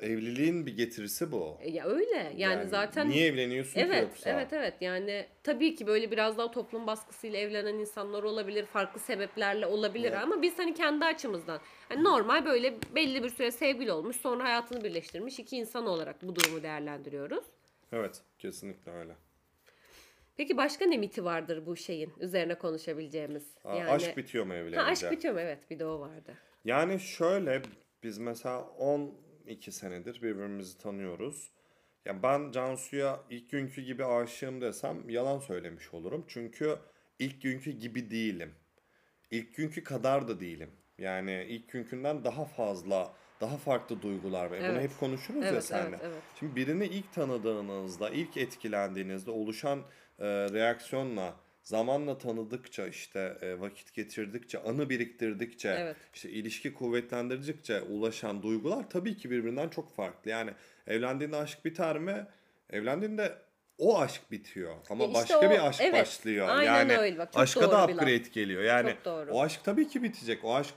evliliğin 0.00 0.66
bir 0.66 0.76
getirisi 0.76 1.32
bu. 1.32 1.56
E, 1.60 1.70
Ya 1.70 1.84
öyle. 1.84 2.32
Yani, 2.36 2.68
zaten 2.68 3.08
Niye 3.08 3.26
evleniyorsun 3.26 3.74
ki 3.74 3.80
Evet, 3.86 4.02
yoksa? 4.02 4.30
evet, 4.30 4.52
evet. 4.52 4.74
Yani 4.80 5.26
tabii 5.42 5.74
ki 5.74 5.86
böyle 5.86 6.10
biraz 6.10 6.38
daha 6.38 6.50
toplum 6.50 6.86
baskısıyla 6.86 7.38
evlenen 7.38 7.74
insanlar 7.74 8.22
olabilir, 8.22 8.66
farklı 8.66 9.00
sebeplerle 9.00 9.66
olabilir 9.66 10.08
Evet. 10.12 10.22
ama 10.22 10.42
biz 10.42 10.58
hani 10.58 10.74
kendi 10.74 11.04
açımızdan 11.04 11.60
hani 11.88 12.04
normal 12.04 12.44
böyle 12.44 12.74
belli 12.94 13.22
bir 13.22 13.28
süre 13.28 13.50
sevgili 13.50 13.92
olmuş, 13.92 14.16
sonra 14.16 14.44
hayatını 14.44 14.84
birleştirmiş 14.84 15.38
iki 15.38 15.56
insan 15.56 15.86
olarak 15.86 16.22
bu 16.22 16.36
durumu 16.36 16.62
değerlendiriyoruz. 16.62 17.44
Evet, 17.92 18.22
kesinlikle 18.38 18.92
öyle. 18.92 19.12
Peki 20.36 20.56
başka 20.56 20.84
ne 20.86 20.96
miti 20.96 21.24
vardır 21.24 21.66
bu 21.66 21.76
şeyin 21.76 22.12
üzerine 22.20 22.54
konuşabileceğimiz? 22.54 23.44
Aa, 23.64 23.76
Yani 23.76 23.90
Aşk 23.90 24.16
bitiyor 24.16 24.46
mu 24.46 24.54
evlenince? 24.54 24.76
Ha, 24.80 24.86
aşk 24.86 25.10
bitiyor 25.10 25.34
mu? 25.34 25.40
Evet, 25.40 25.70
bir 25.70 25.78
de 25.78 25.86
o 25.86 26.00
vardı. 26.00 26.34
Yani 26.64 27.00
şöyle 27.00 27.62
biz 28.02 28.18
mesela 28.18 28.68
12 29.46 29.72
senedir 29.72 30.22
birbirimizi 30.22 30.78
tanıyoruz. 30.78 31.50
Ya 32.04 32.22
ben 32.22 32.50
Cansu'ya 32.52 33.20
ilk 33.30 33.50
günkü 33.50 33.82
gibi 33.82 34.04
aşığım 34.04 34.60
desem 34.60 35.08
yalan 35.10 35.38
söylemiş 35.38 35.94
olurum. 35.94 36.24
Çünkü 36.28 36.76
ilk 37.18 37.42
günkü 37.42 37.70
gibi 37.70 38.10
değilim. 38.10 38.54
İlk 39.30 39.54
günkü 39.56 39.84
kadar 39.84 40.28
da 40.28 40.40
değilim. 40.40 40.70
Yani 40.98 41.46
ilk 41.48 41.68
günkünden 41.68 42.24
daha 42.24 42.44
fazla, 42.44 43.12
daha 43.40 43.56
farklı 43.56 44.02
duygular 44.02 44.44
var. 44.44 44.58
Bunu 44.58 44.66
Evet. 44.66 44.82
hep 44.82 45.00
konuşuruz 45.00 45.42
ya 45.42 45.48
Evet, 45.48 45.64
seninle. 45.64 45.88
evet, 45.88 46.00
evet. 46.04 46.22
Şimdi 46.38 46.56
birini 46.56 46.86
ilk 46.86 47.12
tanıdığınızda, 47.12 48.10
ilk 48.10 48.36
etkilendiğinizde 48.36 49.30
oluşan 49.30 49.78
e, 50.18 50.26
reaksiyonla 50.26 51.34
zamanla 51.74 52.18
tanıdıkça 52.18 52.86
işte 52.86 53.36
e, 53.42 53.60
vakit 53.60 53.94
geçirdikçe, 53.94 54.58
anı 54.58 54.90
biriktirdikçe, 54.90 55.68
Evet. 55.78 55.96
işte 56.14 56.30
ilişki 56.30 56.74
kuvvetlendirdikçe 56.74 57.80
ulaşan 57.82 58.42
duygular 58.42 58.90
tabii 58.90 59.16
ki 59.16 59.30
birbirinden 59.30 59.68
çok 59.68 59.96
farklı. 59.96 60.30
Yani 60.30 60.50
evlendiğinde 60.86 61.36
aşk 61.36 61.64
biter 61.64 61.98
mi? 61.98 62.26
Evlendiğinde 62.70 63.34
o 63.78 64.00
aşk 64.00 64.30
bitiyor 64.30 64.74
ama 64.90 65.04
E 65.04 65.06
işte 65.06 65.20
başka 65.20 65.38
o- 65.38 65.50
bir 65.50 65.66
aşk 65.68 65.80
evet, 65.80 65.94
başlıyor. 65.94 66.48
aynen 66.48 66.74
yani 66.74 66.96
öyle 66.98 67.18
bak, 67.18 67.32
çok 67.32 67.42
aşka 67.42 67.70
da 67.70 67.84
upgrade 67.84 68.16
geliyor. 68.32 68.62
Yani 68.62 68.96
o 69.30 69.42
aşk 69.42 69.64
tabii 69.64 69.88
ki 69.88 70.02
bitecek. 70.02 70.44
O 70.44 70.54
aşk 70.54 70.74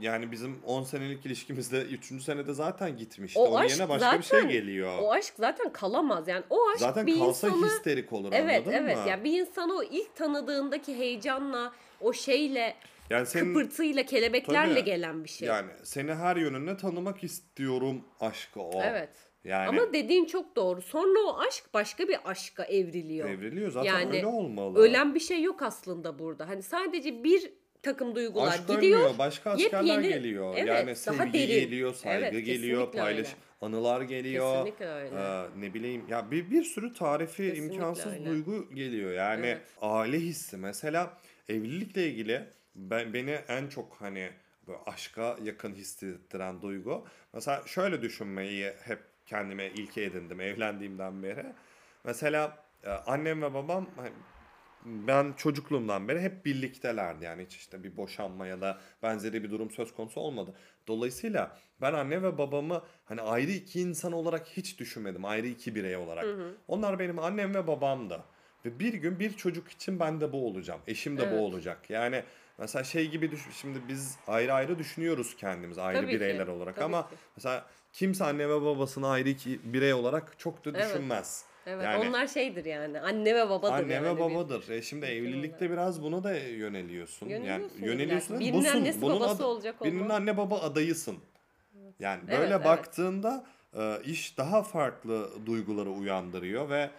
yani 0.00 0.32
bizim 0.32 0.58
10 0.66 0.82
senelik 0.82 1.26
ilişkimizde 1.26 1.82
3. 1.82 2.22
senede 2.22 2.54
zaten 2.54 2.96
gitmişti. 2.96 3.38
O 3.38 3.42
Onun 3.42 3.56
aşk 3.60 3.70
yerine 3.70 3.88
başka 3.88 4.18
bir 4.18 4.22
şey 4.22 4.40
zaten- 4.40 4.52
geliyor. 4.52 4.98
O 5.02 5.12
aşk 5.12 5.34
zaten 5.38 5.72
kalamaz. 5.72 6.28
Yani 6.28 6.44
o 6.50 6.68
aşk 6.70 6.80
zaten 6.80 7.06
bir 7.06 7.18
kalsa 7.18 7.48
insanı 7.48 7.66
histerik 7.66 8.12
olur 8.12 8.30
Evet, 8.32 8.66
anladın 8.66 8.84
evet. 8.84 8.96
mı? 8.96 9.02
Yani 9.08 9.24
bir 9.24 9.40
insanı 9.40 9.74
o 9.76 9.82
ilk 9.82 10.16
tanıdığındaki 10.16 10.98
heyecanla, 10.98 11.72
o 12.00 12.12
şeyle, 12.12 12.74
yani 13.10 13.26
senin 13.26 13.54
kıpırtıyla, 13.54 14.02
kelebeklerle 14.02 14.74
Tabii. 14.74 14.84
gelen 14.84 15.24
bir 15.24 15.28
şey. 15.28 15.48
yani 15.48 15.70
seni 15.82 16.14
her 16.14 16.36
yönünde 16.36 16.76
tanımak 16.76 17.24
istiyorum 17.24 18.04
aşkı 18.20 18.60
o. 18.60 18.82
Evet. 18.82 19.10
Yani 19.44 19.68
Ama 19.68 19.92
dediğin 19.92 20.24
çok 20.24 20.56
doğru. 20.56 20.82
Sonra 20.82 21.18
o 21.26 21.38
aşk 21.38 21.64
başka 21.74 22.08
bir 22.08 22.18
aşka 22.24 22.64
evriliyor. 22.64 23.28
evriliyor 23.30 23.70
zaten 23.70 23.92
Yani 23.92 24.16
öyle 24.16 24.26
olmalı. 24.26 24.78
Ölen 24.78 25.14
bir 25.14 25.20
şey 25.20 25.42
yok 25.42 25.62
aslında 25.62 26.18
burada. 26.18 26.48
Hani 26.48 26.62
sadece 26.62 27.24
bir 27.24 27.52
takım 27.86 28.14
duygular 28.14 28.48
Aşk 28.48 28.60
gidiyor. 28.68 28.80
ölmüyor, 29.00 29.18
başka 29.18 29.50
askerler 29.50 29.82
yepyeni- 29.94 30.08
geliyor. 30.08 30.54
Evet, 30.56 30.68
yani 30.68 30.86
daha 30.86 30.94
sevgi 30.94 31.32
derin. 31.32 31.60
geliyor, 31.60 31.94
saygı 31.94 32.24
Evet, 32.36 32.46
geliyor, 32.46 32.92
paylaş, 32.92 33.26
öyle. 33.26 33.36
anılar 33.60 34.00
geliyor. 34.00 34.52
Kesinlikle 34.64 34.86
öyle. 34.88 35.14
Ee, 35.16 35.46
ne 35.60 35.74
bileyim 35.74 36.04
ya 36.08 36.30
bir 36.30 36.50
bir 36.50 36.64
sürü 36.64 36.92
tarifi 36.94 37.48
Kesinlikle 37.48 37.74
imkansız 37.74 38.12
öyle. 38.12 38.26
duygu 38.26 38.74
geliyor. 38.74 39.12
Yani 39.12 39.46
Evet. 39.46 39.60
aile 39.80 40.20
hissi 40.20 40.56
mesela 40.56 41.18
evlilikle 41.48 42.06
ilgili 42.06 42.44
ben 42.74 43.14
beni 43.14 43.30
en 43.48 43.66
çok 43.68 43.96
hani 44.00 44.28
böyle 44.66 44.78
aşka 44.86 45.36
yakın 45.44 45.74
hissettiren 45.74 46.62
duygu. 46.62 47.06
Mesela 47.32 47.62
şöyle 47.66 48.02
düşünmeyi 48.02 48.72
hep 48.84 48.98
kendime 49.26 49.66
ilke 49.66 50.02
edindim 50.02 50.40
evlendiğimden 50.40 51.22
beri. 51.22 51.44
Mesela 52.04 52.58
e, 52.84 52.90
annem 52.90 53.42
ve 53.42 53.54
babam 53.54 53.86
hani 53.96 54.10
ben 54.84 55.32
çocukluğumdan 55.36 56.08
beri 56.08 56.20
hep 56.20 56.44
birliktelerdi. 56.44 57.24
Yani 57.24 57.44
hiç 57.44 57.56
işte 57.56 57.84
bir 57.84 57.96
boşanma 57.96 58.46
ya 58.46 58.60
da 58.60 58.78
benzeri 59.02 59.44
bir 59.44 59.50
durum 59.50 59.70
söz 59.70 59.94
konusu 59.94 60.20
olmadı. 60.20 60.54
Dolayısıyla 60.88 61.58
ben 61.80 61.92
anne 61.92 62.22
ve 62.22 62.38
babamı 62.38 62.82
hani 63.04 63.20
ayrı 63.20 63.50
iki 63.50 63.80
insan 63.80 64.12
olarak 64.12 64.46
hiç 64.46 64.78
düşünmedim. 64.78 65.24
Ayrı 65.24 65.46
iki 65.46 65.74
birey 65.74 65.96
olarak. 65.96 66.24
Onlar 66.68 66.98
benim 66.98 67.18
annem 67.18 67.54
ve 67.54 67.66
babamdı. 67.66 68.24
Ve 68.64 68.78
bir 68.78 68.94
gün 68.94 69.18
bir 69.20 69.32
çocuk 69.32 69.68
için 69.68 70.00
ben 70.00 70.20
de 70.20 70.32
bu 70.32 70.46
olacağım. 70.46 70.80
Eşim 70.86 71.18
de 71.18 71.20
bu 71.30 71.34
Evet. 71.34 71.40
olacak. 71.40 71.90
Yani 71.90 72.22
mesela 72.58 72.84
şey 72.84 73.10
gibi 73.10 73.30
düşün 73.30 73.50
şimdi 73.50 73.78
biz 73.88 74.16
ayrı 74.26 74.52
ayrı 74.52 74.78
düşünüyoruz 74.78 75.36
kendimiz 75.36 75.78
ayrı 75.78 75.98
Tabii 75.98 76.10
ki, 76.10 76.16
bireyler 76.16 76.46
olarak 76.46 76.74
tabii 76.74 76.84
ama 76.84 77.08
ki. 77.08 77.14
mesela 77.36 77.66
kimse 77.92 78.24
anne 78.24 78.48
ve 78.48 78.62
babasını 78.62 79.08
ayrı 79.08 79.28
iki 79.28 79.72
birey 79.72 79.94
olarak 79.94 80.38
çok 80.38 80.64
da 80.64 80.74
düşünmez. 80.74 81.44
Evet 81.46 81.55
Yani- 81.66 82.08
onlar 82.08 82.26
şeydir 82.26 82.64
yani 82.64 83.00
anne 83.00 83.34
ve 83.34 83.48
babadır 83.50 83.72
Anne 83.72 83.92
yani. 83.94 84.06
ve 84.06 84.14
bir- 84.14 84.20
babadır. 84.20 84.68
E 84.68 84.82
şimdi 84.82 85.06
evlilikte 85.06 85.70
biraz 85.70 86.02
bunu 86.02 86.24
da 86.24 86.34
yöneliyorsun. 86.34 87.28
Yöneliyorsun 87.28 87.76
yani 87.78 87.86
yöneliyorsun. 87.90 88.34
ve 88.34 88.38
Birinin 88.40 88.58
busun. 88.58 88.76
annesi 88.76 89.02
Bunun 89.02 89.16
babası 89.16 89.34
adı- 89.34 89.44
olacak 89.44 89.84
Birinin 89.84 90.00
olma. 90.04 90.14
anne 90.14 90.36
baba 90.36 90.58
adayısın. 90.60 91.16
Yani 92.00 92.20
Evet, 92.28 92.38
böyle 92.40 92.54
evet. 92.54 92.64
baktığında 92.64 93.46
e, 93.78 93.96
iş 94.04 94.38
daha 94.38 94.62
farklı 94.62 95.30
duyguları 95.46 95.90
uyandırıyor 95.90 96.70
ve 96.70 96.90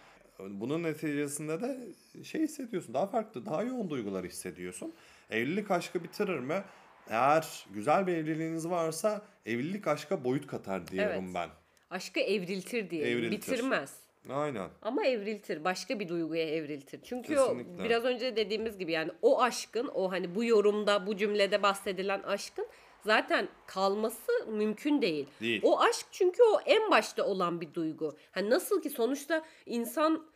bunun 0.48 0.82
neticesinde 0.82 1.60
de 1.60 1.78
şey 2.24 2.40
hissediyorsun. 2.40 2.94
Daha 2.94 3.06
farklı, 3.06 3.46
daha 3.46 3.62
yoğun 3.62 3.90
duygular 3.90 4.24
hissediyorsun. 4.24 4.92
Evlilik 5.30 5.70
aşkı 5.70 6.04
bitirir 6.04 6.38
mi? 6.38 6.62
Eğer 7.10 7.66
güzel 7.74 8.06
bir 8.06 8.14
evliliğiniz 8.14 8.68
varsa 8.70 9.22
evlilik 9.46 9.86
aşka 9.86 10.24
boyut 10.24 10.46
katar 10.46 10.88
diyorum 10.88 11.24
Evet. 11.24 11.34
ben. 11.34 11.48
Aşkı 11.90 12.20
evriltir 12.20 12.90
diye. 12.90 13.04
Evriltir. 13.10 13.52
Bitirmez. 13.52 14.07
Aynen. 14.28 14.70
Ama 14.82 15.06
evriltir. 15.06 15.64
Başka 15.64 16.00
bir 16.00 16.08
duyguya 16.08 16.48
evriltir. 16.48 17.00
Çünkü 17.04 17.38
o 17.38 17.58
biraz 17.58 18.04
önce 18.04 18.36
dediğimiz 18.36 18.78
gibi 18.78 18.92
yani 18.92 19.10
o 19.22 19.42
aşkın 19.42 19.88
o 19.94 20.12
hani 20.12 20.34
bu 20.34 20.44
yorumda 20.44 21.06
bu 21.06 21.16
cümlede 21.16 21.62
bahsedilen 21.62 22.22
aşkın 22.22 22.66
zaten 23.00 23.48
kalması 23.66 24.32
mümkün 24.48 25.02
değil. 25.02 25.26
Değil. 25.40 25.60
O 25.64 25.80
aşk 25.80 26.06
çünkü 26.10 26.42
o 26.42 26.60
en 26.66 26.90
başta 26.90 27.26
olan 27.26 27.60
bir 27.60 27.74
duygu. 27.74 28.16
Hani 28.30 28.50
nasıl 28.50 28.82
ki 28.82 28.90
sonuçta 28.90 29.44
insan 29.66 30.28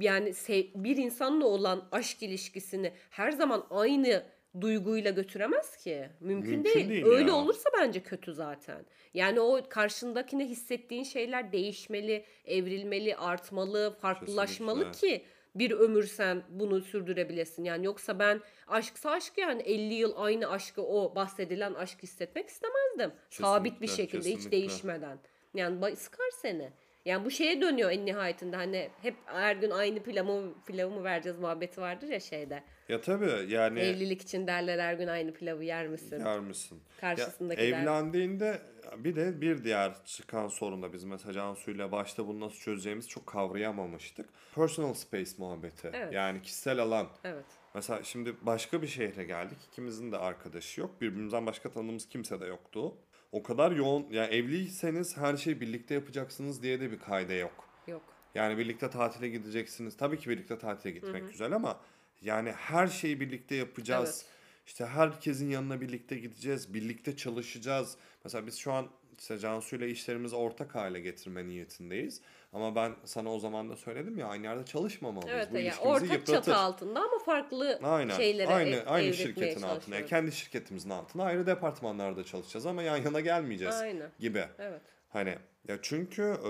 yani 0.00 0.32
bir 0.74 0.96
insanla 0.96 1.46
olan 1.46 1.88
aşk 1.92 2.22
ilişkisini 2.22 2.92
her 3.10 3.30
zaman 3.30 3.66
aynı 3.70 4.24
duyguyla 4.60 5.10
götüremez 5.10 5.76
ki. 5.76 6.08
Mümkün, 6.20 6.50
Mümkün 6.50 6.74
değil. 6.74 6.88
değil 6.88 7.04
Öyle 7.04 7.30
ya. 7.30 7.36
olursa 7.36 7.70
bence 7.78 8.02
kötü 8.02 8.32
zaten. 8.34 8.84
Yani 9.14 9.40
o 9.40 9.60
karşındakine 9.68 10.44
hissettiğin 10.44 11.04
şeyler 11.04 11.52
değişmeli, 11.52 12.24
evrilmeli, 12.44 13.16
artmalı, 13.16 13.96
farklılaşmalı 14.00 14.92
Kesinlikle. 14.92 15.18
ki 15.18 15.24
bir 15.54 15.70
ömür 15.70 16.04
sen 16.06 16.42
bunu 16.48 16.80
sürdürebilesin. 16.80 17.64
Yani 17.64 17.86
yoksa 17.86 18.18
ben 18.18 18.40
aşksa 18.68 19.10
aşk 19.10 19.38
yani 19.38 19.62
50 19.62 19.94
yıl 19.94 20.12
aynı 20.16 20.50
aşkı 20.50 20.82
o 20.82 21.14
bahsedilen 21.14 21.74
aşk 21.74 22.02
hissetmek 22.02 22.48
istemezdim. 22.48 23.12
Sabit 23.30 23.80
bir 23.80 23.86
Kesinlikle, 23.86 24.02
şekilde 24.02 24.28
hiç 24.28 24.34
kesinlikle. 24.36 24.50
değişmeden. 24.58 25.18
Yani 25.54 25.96
sıkar 25.96 26.30
seni. 26.42 26.70
Yani 27.04 27.24
bu 27.24 27.30
şeye 27.30 27.60
dönüyor 27.60 27.90
en 27.90 28.06
nihayetinde 28.06 28.56
hani 28.56 28.90
hep 29.02 29.14
her 29.24 29.56
gün 29.56 29.70
aynı 29.70 30.02
pilavı, 30.02 30.54
pilavı 30.66 30.90
mı 30.90 31.04
vereceğiz 31.04 31.38
muhabbeti 31.38 31.80
vardır 31.80 32.08
ya 32.08 32.20
şeyde. 32.20 32.62
Ya 32.88 33.00
tabii 33.00 33.52
yani 33.52 33.80
Evlilik 33.80 34.22
için 34.22 34.46
derler 34.46 34.78
her 34.78 34.94
gün 34.94 35.06
aynı 35.06 35.32
pilavı 35.32 35.64
yer 35.64 35.88
misin? 35.88 36.20
yer 36.24 36.40
misin? 36.40 36.82
Karşısındaki 37.00 37.62
Ya, 37.62 37.68
evlendiğinde 37.68 38.62
bir 38.96 39.16
de 39.16 39.40
bir 39.40 39.64
diğer 39.64 40.04
çıkan 40.04 40.48
sorun 40.48 40.82
da 40.82 40.92
biz 40.92 41.04
mesela 41.04 41.32
Cansu'yla 41.32 41.92
başta 41.92 42.26
bunu 42.26 42.40
nasıl 42.40 42.58
çözeceğimizi 42.58 43.08
çok 43.08 43.26
kavrayamamıştık. 43.26 44.28
Personal 44.54 44.94
space 44.94 45.30
muhabbeti. 45.38 45.90
Evet. 45.92 46.12
Yani 46.12 46.42
kişisel 46.42 46.78
alan. 46.78 47.08
Evet. 47.24 47.44
Mesela 47.74 48.02
şimdi 48.02 48.34
başka 48.42 48.82
bir 48.82 48.86
şehre 48.86 49.24
geldik. 49.24 49.58
İkimizin 49.72 50.12
de 50.12 50.18
arkadaşı 50.18 50.80
yok. 50.80 51.00
Birbirimizden 51.00 51.46
başka 51.46 51.70
tanıdığımız 51.70 52.08
kimse 52.08 52.40
de 52.40 52.46
yoktu. 52.46 52.94
O 53.32 53.42
kadar 53.42 53.72
yoğun, 53.72 54.06
yani 54.10 54.34
evliyseniz 54.34 55.16
her 55.16 55.36
şeyi 55.36 55.60
birlikte 55.60 55.94
yapacaksınız 55.94 56.62
diye 56.62 56.80
de 56.80 56.90
bir 56.92 56.98
kaide 56.98 57.34
yok. 57.34 57.68
Yok. 57.86 58.02
Yani 58.34 58.58
birlikte 58.58 58.90
tatile 58.90 59.28
gideceksiniz. 59.28 59.96
Tabii 59.96 60.18
ki 60.18 60.30
birlikte 60.30 60.58
tatile 60.58 60.90
gitmek 60.90 61.28
güzel 61.30 61.52
ama 61.52 61.80
yani 62.22 62.52
her 62.52 62.86
şeyi 62.86 63.20
birlikte 63.20 63.54
yapacağız. 63.54 64.24
Evet. 64.24 64.41
İşte 64.66 64.86
herkesin 64.86 65.50
yanına 65.50 65.80
birlikte 65.80 66.16
gideceğiz. 66.18 66.74
Birlikte 66.74 67.16
çalışacağız. 67.16 67.96
Mesela 68.24 68.46
biz 68.46 68.56
şu 68.58 68.72
an 68.72 68.86
işte 69.18 69.38
Cansu 69.38 69.76
ile 69.76 69.90
işlerimizi 69.90 70.36
ortak 70.36 70.74
hale 70.74 71.00
getirme 71.00 71.46
niyetindeyiz. 71.48 72.20
Ama 72.52 72.74
ben 72.76 72.92
sana 73.04 73.32
o 73.34 73.38
zaman 73.38 73.70
da 73.70 73.76
söyledim 73.76 74.18
ya 74.18 74.26
aynı 74.26 74.46
yerde 74.46 74.64
çalışmamalıyız. 74.64 75.34
Evet 75.36 75.48
Bu 75.50 75.56
ya 75.56 75.62
ilişkimizi 75.62 75.88
ortak 75.88 76.02
yıpratır. 76.12 76.32
çatı 76.32 76.56
altında 76.56 77.00
ama 77.00 77.18
farklı 77.24 77.78
Aynen. 77.82 78.16
şeylere 78.16 78.48
aynı 78.54 78.74
ev- 78.76 78.82
aynı 78.86 79.14
şirketin 79.14 79.62
altında. 79.62 79.96
Yani 79.96 80.06
kendi 80.06 80.32
şirketimizin 80.32 80.90
altında 80.90 81.24
ayrı 81.24 81.46
departmanlarda 81.46 82.24
çalışacağız 82.24 82.66
ama 82.66 82.82
yan 82.82 82.96
yana 82.96 83.20
gelmeyeceğiz 83.20 83.74
Aynen. 83.74 84.10
gibi. 84.18 84.44
Evet. 84.58 84.80
Hani 85.08 85.38
ya 85.68 85.78
çünkü 85.82 86.22
e, 86.22 86.48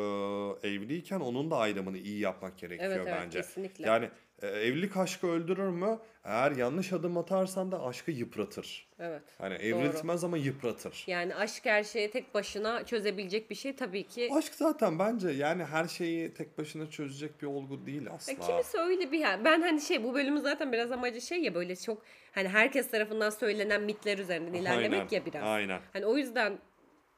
evliyken 0.68 1.20
onun 1.20 1.50
da 1.50 1.56
ayrımını 1.56 1.98
iyi 1.98 2.20
yapmak 2.20 2.58
gerekiyor 2.58 2.90
Evet, 2.92 3.06
evet, 3.08 3.18
bence. 3.22 3.38
kesinlikle. 3.40 3.86
Yani 3.86 4.10
e, 4.42 4.46
evlilik 4.46 4.96
aşkı 4.96 5.26
öldürür 5.26 5.68
mü? 5.68 5.98
Eğer 6.24 6.50
yanlış 6.52 6.92
adım 6.92 7.16
atarsan 7.16 7.72
da 7.72 7.84
aşkı 7.86 8.10
yıpratır. 8.10 8.88
Evet. 8.98 9.22
Hani 9.38 9.54
evriltmez 9.54 10.24
ama 10.24 10.38
yıpratır. 10.38 11.04
Yani 11.06 11.34
aşk 11.34 11.64
her 11.66 11.84
şeyi 11.84 12.10
tek 12.10 12.34
başına 12.34 12.86
çözebilecek 12.86 13.50
bir 13.50 13.54
şey 13.54 13.76
tabii 13.76 14.06
ki. 14.06 14.30
Aşk 14.32 14.54
zaten 14.54 14.98
bence 14.98 15.30
yani 15.30 15.64
her 15.64 15.88
şeyi 15.88 16.34
tek 16.34 16.58
başına 16.58 16.90
çözecek 16.90 17.42
bir 17.42 17.46
olgu 17.46 17.86
değil 17.86 18.06
Ya 18.06 18.12
asla. 18.12 18.34
kimisi 18.46 18.78
öyle 18.78 19.12
bir 19.12 19.18
yer. 19.18 19.44
Ben 19.44 19.62
hani 19.62 19.80
şey 19.80 20.04
bu 20.04 20.14
bölümün 20.14 20.40
zaten 20.40 20.72
biraz 20.72 20.92
amacı 20.92 21.20
şey 21.20 21.42
ya 21.42 21.54
böyle 21.54 21.76
çok 21.76 22.02
hani 22.32 22.48
herkes 22.48 22.90
tarafından 22.90 23.30
söylenen 23.30 23.82
mitler 23.82 24.18
üzerinden 24.18 24.52
ilerlemek 24.52 25.00
Aynen, 25.00 25.08
ya 25.10 25.26
biraz. 25.26 25.42
aynen. 25.44 25.80
Hani 25.92 26.06
o 26.06 26.16
yüzden 26.16 26.58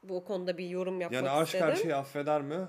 bu 0.09 0.25
konuda 0.25 0.59
bir 0.59 0.69
yorum 0.69 1.01
yapmak 1.01 1.23
Yani 1.23 1.31
aşk 1.31 1.55
istedim. 1.55 1.67
her 1.67 1.77
şeyi 1.77 1.95
affeder 1.95 2.43
mi? 2.43 2.69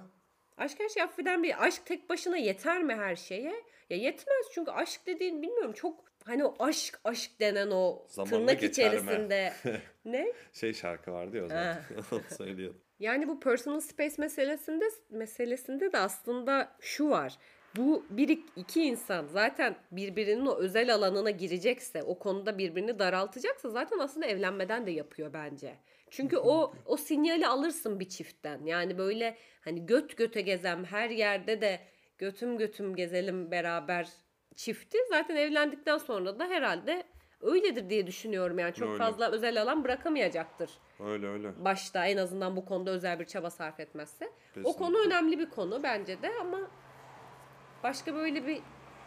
Aşk 0.58 0.80
her 0.80 0.90
şeyi 0.90 1.04
affeden 1.04 1.44
bir 1.44 1.66
aşk 1.66 1.86
tek 1.86 2.10
başına 2.10 2.38
yeter 2.38 2.84
mi 2.84 2.96
her 2.96 3.16
şeye? 3.16 3.64
Ya 3.90 3.98
yetmez 3.98 4.46
çünkü 4.54 4.72
aşk 4.72 5.02
dediğin 5.08 5.42
bilmiyorum 5.42 5.74
çok 5.74 6.06
hani 6.26 6.46
o 6.46 6.56
aşk 6.60 7.00
aşk 7.04 7.40
denen 7.40 7.72
o 7.72 8.06
Zamanla 8.08 8.38
tırnak 8.38 8.64
içerisinde 8.64 9.54
ne? 10.06 10.34
Şey 10.54 10.74
şarkı 10.74 11.12
vardı 11.12 11.38
ya 11.38 11.46
o 11.46 11.48
zaman. 11.48 11.64
Ha. 11.64 11.80
Onu 12.12 12.22
söylüyordu. 12.38 12.78
Yani 13.00 13.28
bu 13.28 13.40
personal 13.40 13.80
space 13.80 14.16
meselesinde 14.18 14.86
meselesinde 15.10 15.92
de 15.92 15.98
aslında 15.98 16.76
şu 16.80 17.10
var. 17.10 17.38
Bu 17.78 18.06
bir 18.10 18.40
iki 18.56 18.84
insan 18.84 19.28
zaten 19.28 19.76
birbirinin 19.92 20.46
o 20.46 20.56
özel 20.58 20.94
alanına 20.94 21.30
girecekse, 21.30 22.04
o 22.04 22.20
konuda 22.20 22.58
birbirini 22.58 23.00
daraltacaksa 23.00 23.70
zaten 23.70 24.00
aslında 24.00 24.26
evlenmeden 24.26 24.88
de 24.88 24.92
yapıyor 24.92 25.34
bence. 25.34 25.76
Çünkü 26.10 26.38
o 26.38 26.74
o 26.86 26.98
sinyali 26.98 27.48
alırsın 27.48 28.00
bir 28.00 28.10
çiftten. 28.10 28.66
Yani 28.66 28.98
böyle 28.98 29.38
hani 29.62 29.86
göt 29.86 30.18
göte 30.18 30.42
gezem 30.42 30.84
her 30.86 31.10
yerde 31.10 31.62
de 31.62 31.80
götüm 32.18 32.58
götüm 32.58 32.96
gezelim 32.96 33.52
beraber 33.52 34.10
çifti 34.56 34.98
zaten 35.10 35.36
evlendikten 35.36 35.98
sonra 35.98 36.40
da 36.40 36.46
herhalde 36.48 37.04
öyledir 37.42 37.90
diye 37.90 38.08
düşünüyorum. 38.08 38.60
Yani 38.60 38.74
çok 38.74 38.88
Öyle. 38.90 38.98
fazla 38.98 39.32
özel 39.32 39.62
alan 39.62 39.84
bırakamayacaktır 39.84 40.70
Öyle 41.00 41.28
öyle. 41.28 41.66
başta 41.66 42.06
en 42.06 42.18
azından 42.18 42.56
bu 42.56 42.66
konuda 42.66 42.92
özel 42.92 43.20
bir 43.20 43.26
çaba 43.26 43.50
sarf 43.50 43.80
etmezse. 43.80 44.26
O 44.64 44.74
konu 44.74 44.94
Kesinlikle. 44.94 45.16
önemli 45.16 45.40
bir 45.40 45.50
konu 45.50 45.84
bence 45.84 46.22
de 46.22 46.32
ama 46.42 46.60
başka 47.84 48.16
böyle 48.16 48.48
bir 48.48 48.62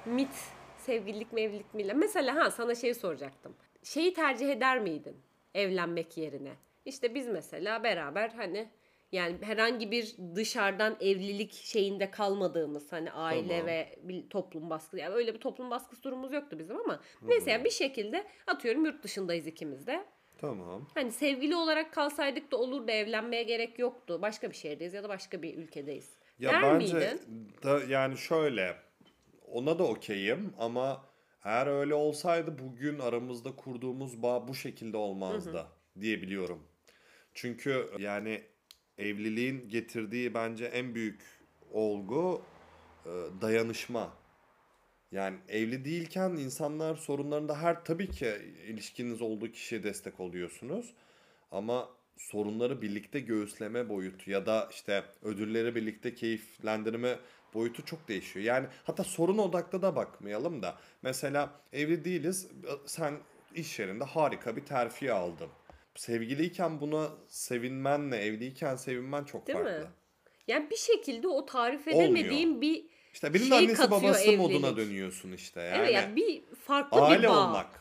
mit 0.06 0.34
sevgililik 0.76 1.32
mi 1.32 1.40
evlilik 1.40 1.74
mi? 1.74 1.92
Mesela 1.94 2.36
ha 2.36 2.50
sana 2.50 2.74
şey 2.74 2.94
soracaktım. 2.94 3.56
Şeyi 3.82 4.14
tercih 4.14 4.48
eder 4.52 4.78
miydin 4.78 5.16
evlenmek 5.54 6.16
yerine? 6.16 6.52
İşte 6.88 7.14
biz 7.14 7.28
mesela 7.28 7.84
beraber 7.84 8.28
hani 8.28 8.68
yani 9.12 9.36
herhangi 9.40 9.90
bir 9.90 10.16
dışarıdan 10.34 10.96
evlilik 11.00 11.52
şeyinde 11.52 12.10
kalmadığımız 12.10 12.92
hani 12.92 13.12
aile 13.12 13.48
Tamam. 13.48 13.66
ve 13.66 13.98
bir 14.02 14.28
toplum 14.30 14.70
baskısı 14.70 14.98
yani 14.98 15.14
öyle 15.14 15.34
bir 15.34 15.40
toplum 15.40 15.70
baskısı 15.70 16.02
durumumuz 16.02 16.32
yoktu 16.32 16.58
bizim 16.58 16.76
ama 16.76 17.00
neyse 17.22 17.50
yani 17.50 17.64
bir 17.64 17.70
şekilde 17.70 18.26
atıyorum 18.46 18.84
yurt 18.84 19.02
dışındayız 19.02 19.46
ikimiz 19.46 19.86
de. 19.86 20.04
Tamam. 20.38 20.88
Hani 20.94 21.12
sevgili 21.12 21.56
olarak 21.56 21.92
kalsaydık 21.92 22.52
da 22.52 22.56
olurdu 22.56 22.90
evlenmeye 22.90 23.42
gerek 23.42 23.78
yoktu. 23.78 24.22
Başka 24.22 24.50
bir 24.50 24.56
şehirdeyiz 24.56 24.94
ya 24.94 25.02
da 25.02 25.08
başka 25.08 25.42
bir 25.42 25.54
ülkedeyiz. 25.54 26.12
Ya 26.38 26.52
Der 26.52 26.62
bence 26.62 26.94
miydin? 26.94 27.20
da 27.62 27.80
yani 27.88 28.16
şöyle 28.16 28.76
ona 29.46 29.78
da 29.78 29.84
okeyim 29.84 30.54
ama 30.58 31.04
eğer 31.44 31.66
öyle 31.66 31.94
olsaydı 31.94 32.58
bugün 32.58 32.98
aramızda 32.98 33.56
kurduğumuz 33.56 34.22
bağ 34.22 34.48
bu 34.48 34.54
şekilde 34.54 34.96
olmazdı 34.96 35.66
diyebiliyorum. 36.00 36.67
Çünkü 37.40 37.90
yani 37.98 38.42
evliliğin 38.98 39.68
getirdiği 39.68 40.34
bence 40.34 40.64
en 40.64 40.94
büyük 40.94 41.20
olgu 41.72 42.42
e, 43.06 43.10
dayanışma. 43.40 44.12
Yani 45.12 45.38
evli 45.48 45.84
değilken 45.84 46.30
insanlar 46.30 46.96
sorunlarında 46.96 47.62
her 47.62 47.84
tabii 47.84 48.10
ki 48.10 48.26
ilişkiniz 48.66 49.22
olduğu 49.22 49.52
kişiye 49.52 49.82
destek 49.82 50.20
oluyorsunuz. 50.20 50.94
Ama 51.50 51.88
sorunları 52.16 52.82
birlikte 52.82 53.20
göğüsleme 53.20 53.88
boyutu 53.88 54.30
ya 54.30 54.46
da 54.46 54.68
işte 54.70 55.04
ödülleri 55.22 55.74
birlikte 55.74 56.14
keyiflendirme 56.14 57.18
boyutu 57.54 57.84
çok 57.84 58.08
değişiyor. 58.08 58.46
Yani 58.46 58.66
hatta 58.84 59.04
sorun 59.04 59.38
odaklı 59.38 59.82
da 59.82 59.96
bakmayalım 59.96 60.62
da. 60.62 60.78
Mesela 61.02 61.60
evli 61.72 62.04
değiliz. 62.04 62.48
Sen 62.86 63.14
iş 63.54 63.78
yerinde 63.78 64.04
harika 64.04 64.56
bir 64.56 64.64
terfi 64.64 65.12
aldın. 65.12 65.48
Sevgiliyken 65.98 66.80
buna 66.80 67.08
sevinmenle 67.28 68.16
evliyken 68.16 68.76
sevinmen 68.76 69.24
çok 69.24 69.46
Değil 69.46 69.58
farklı. 69.58 69.80
mi? 69.80 69.86
Yani 70.48 70.70
bir 70.70 70.76
şekilde 70.76 71.28
o 71.28 71.46
tarif 71.46 71.88
Olmuyor. 71.88 72.02
edemediğin 72.04 72.60
bir 72.60 72.84
İşte 73.12 73.34
birinin 73.34 73.48
şey 73.48 73.58
annesi 73.58 73.90
babası 73.90 74.22
evlilik. 74.24 74.38
moduna 74.38 74.76
dönüyorsun 74.76 75.32
işte 75.32 75.60
yani. 75.60 75.76
evet 75.78 75.94
yani 75.94 76.16
bir 76.16 76.42
farklı 76.54 77.00
aile 77.00 77.22
bir 77.22 77.28
bağ. 77.28 77.46
olmak. 77.48 77.80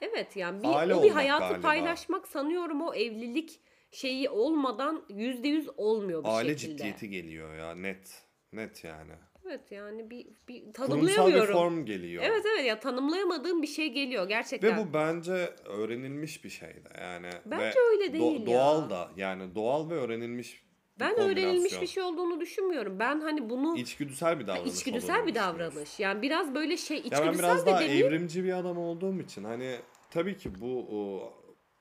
Evet 0.00 0.36
yani 0.36 0.62
bir, 0.62 0.68
Aile 0.68 0.94
o 0.94 1.02
bir 1.02 1.10
hayatı 1.10 1.48
galiba. 1.48 1.60
paylaşmak 1.62 2.28
sanıyorum 2.28 2.82
o 2.82 2.94
evlilik 2.94 3.60
şeyi 3.92 4.28
olmadan 4.30 5.04
yüzde 5.08 5.48
yüz 5.48 5.68
olmuyor 5.76 6.24
bir 6.24 6.28
Aile 6.28 6.48
şekilde. 6.58 6.76
ciddiyeti 6.76 7.10
geliyor 7.10 7.54
ya 7.54 7.74
net. 7.74 8.22
Net 8.52 8.84
yani. 8.84 9.12
Evet 9.48 9.72
yani 9.72 10.10
bir, 10.10 10.26
bir 10.48 10.60
Kurumsal 10.60 10.62
bir 10.62 10.72
tanımlayamıyorum. 10.72 11.54
form 11.54 11.84
geliyor. 11.84 12.24
Evet 12.26 12.44
evet 12.54 12.66
ya 12.66 12.80
tanımlayamadığım 12.80 13.62
bir 13.62 13.66
şey 13.66 13.88
geliyor 13.92 14.28
gerçekten. 14.28 14.76
Ve 14.76 14.80
bu 14.80 14.94
bence 14.94 15.54
öğrenilmiş 15.64 16.44
bir 16.44 16.50
şey 16.50 16.68
de 16.68 17.00
yani. 17.00 17.30
Bence 17.46 17.64
Ve 17.64 17.82
öyle 17.90 18.12
değil 18.12 18.40
ya. 18.40 18.46
Doğal 18.46 18.90
da 18.90 19.10
yani 19.16 19.54
doğal 19.54 19.90
ve 19.90 19.94
öğrenilmiş 19.94 20.62
ben 21.00 21.18
öğrenilmiş 21.18 21.80
bir 21.80 21.86
şey 21.86 22.02
olduğunu 22.02 22.40
düşünmüyorum. 22.40 22.98
Ben 22.98 23.20
hani 23.20 23.50
bunu 23.50 23.76
İçgüdüsel 23.76 24.40
bir 24.40 24.46
davranış 24.46 24.74
içgüdüsel 24.74 25.26
bir 25.26 25.34
davranış. 25.34 26.00
Yani 26.00 26.22
biraz 26.22 26.54
böyle 26.54 26.76
şey 26.76 26.96
Ya 26.96 27.02
ben 27.02 27.08
içgüdüsel 27.08 27.38
biraz 27.38 27.66
de 27.66 27.70
daha 27.70 27.80
demeyeyim. 27.80 28.06
evrimci 28.06 28.44
bir 28.44 28.52
adam 28.52 28.78
olduğum 28.78 29.20
için 29.20 29.44
hani 29.44 29.76
tabii 30.10 30.36
ki 30.36 30.60
bu 30.60 30.86
o, 30.90 31.32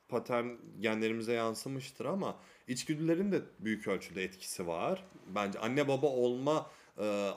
patern 0.10 0.46
genlerimize 0.80 1.34
yansımıştır 1.34 2.06
ama 2.06 2.40
içgüdülerin 2.68 3.32
de 3.32 3.42
büyük 3.60 3.88
ölçüde 3.88 4.24
etkisi 4.24 4.68
var. 4.68 5.04
Bence 5.28 5.60
anne 5.60 5.88
baba 5.88 6.08
olma 6.08 6.70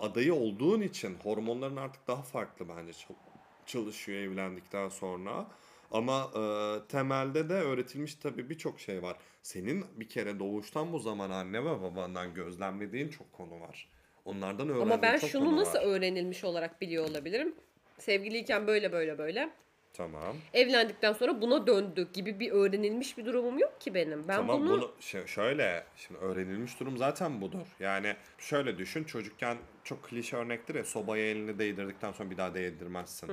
adayı 0.00 0.34
olduğun 0.34 0.80
için 0.80 1.14
hormonların 1.22 1.76
artık 1.76 2.08
daha 2.08 2.22
farklı 2.22 2.68
bence 2.68 2.92
çal- 2.92 3.14
çalışıyor 3.66 4.18
evlendikten 4.18 4.88
sonra. 4.88 5.46
Ama 5.90 6.30
e, 6.34 6.42
temelde 6.88 7.48
de 7.48 7.54
öğretilmiş 7.54 8.14
tabii 8.14 8.50
birçok 8.50 8.80
şey 8.80 9.02
var. 9.02 9.16
Senin 9.42 9.84
bir 10.00 10.08
kere 10.08 10.38
doğuştan 10.38 10.92
bu 10.92 10.98
zaman 10.98 11.30
anne 11.30 11.60
ve 11.64 11.80
babandan 11.82 12.34
gözlemlediğin 12.34 13.08
çok 13.08 13.32
konu 13.32 13.60
var. 13.60 13.88
Onlardan 14.24 14.68
öğrendiğin 14.68 14.90
Ama 14.92 15.02
ben 15.02 15.18
çok 15.18 15.30
şunu 15.30 15.44
konu 15.44 15.56
nasıl 15.56 15.78
var. 15.78 15.84
öğrenilmiş 15.84 16.44
olarak 16.44 16.80
biliyor 16.80 17.10
olabilirim? 17.10 17.54
Sevgiliyken 17.98 18.66
böyle 18.66 18.92
böyle 18.92 19.18
böyle. 19.18 19.50
Tamam. 19.92 20.36
Evlendikten 20.52 21.12
sonra 21.12 21.40
buna 21.42 21.66
döndü 21.66 22.08
gibi 22.12 22.40
bir 22.40 22.52
öğrenilmiş 22.52 23.18
bir 23.18 23.24
durumum 23.24 23.58
yok 23.58 23.80
ki 23.80 23.94
benim. 23.94 24.28
Ben 24.28 24.36
tamam 24.36 24.60
bunu, 24.60 24.70
bunu, 24.70 24.90
ş- 25.00 25.26
şöyle 25.26 25.84
şimdi 25.96 26.20
öğrenilmiş 26.20 26.80
durum 26.80 26.96
zaten 26.96 27.40
budur. 27.40 27.66
Yani 27.80 28.16
şöyle 28.38 28.78
düşün 28.78 29.04
çocukken 29.04 29.58
çok 29.84 30.02
klişe 30.04 30.36
örnektir 30.36 30.74
ya 30.74 30.84
sobaya 30.84 31.26
elini 31.26 31.58
değdirdikten 31.58 32.12
sonra 32.12 32.30
bir 32.30 32.36
daha 32.36 32.54
değdirmezsin. 32.54 33.30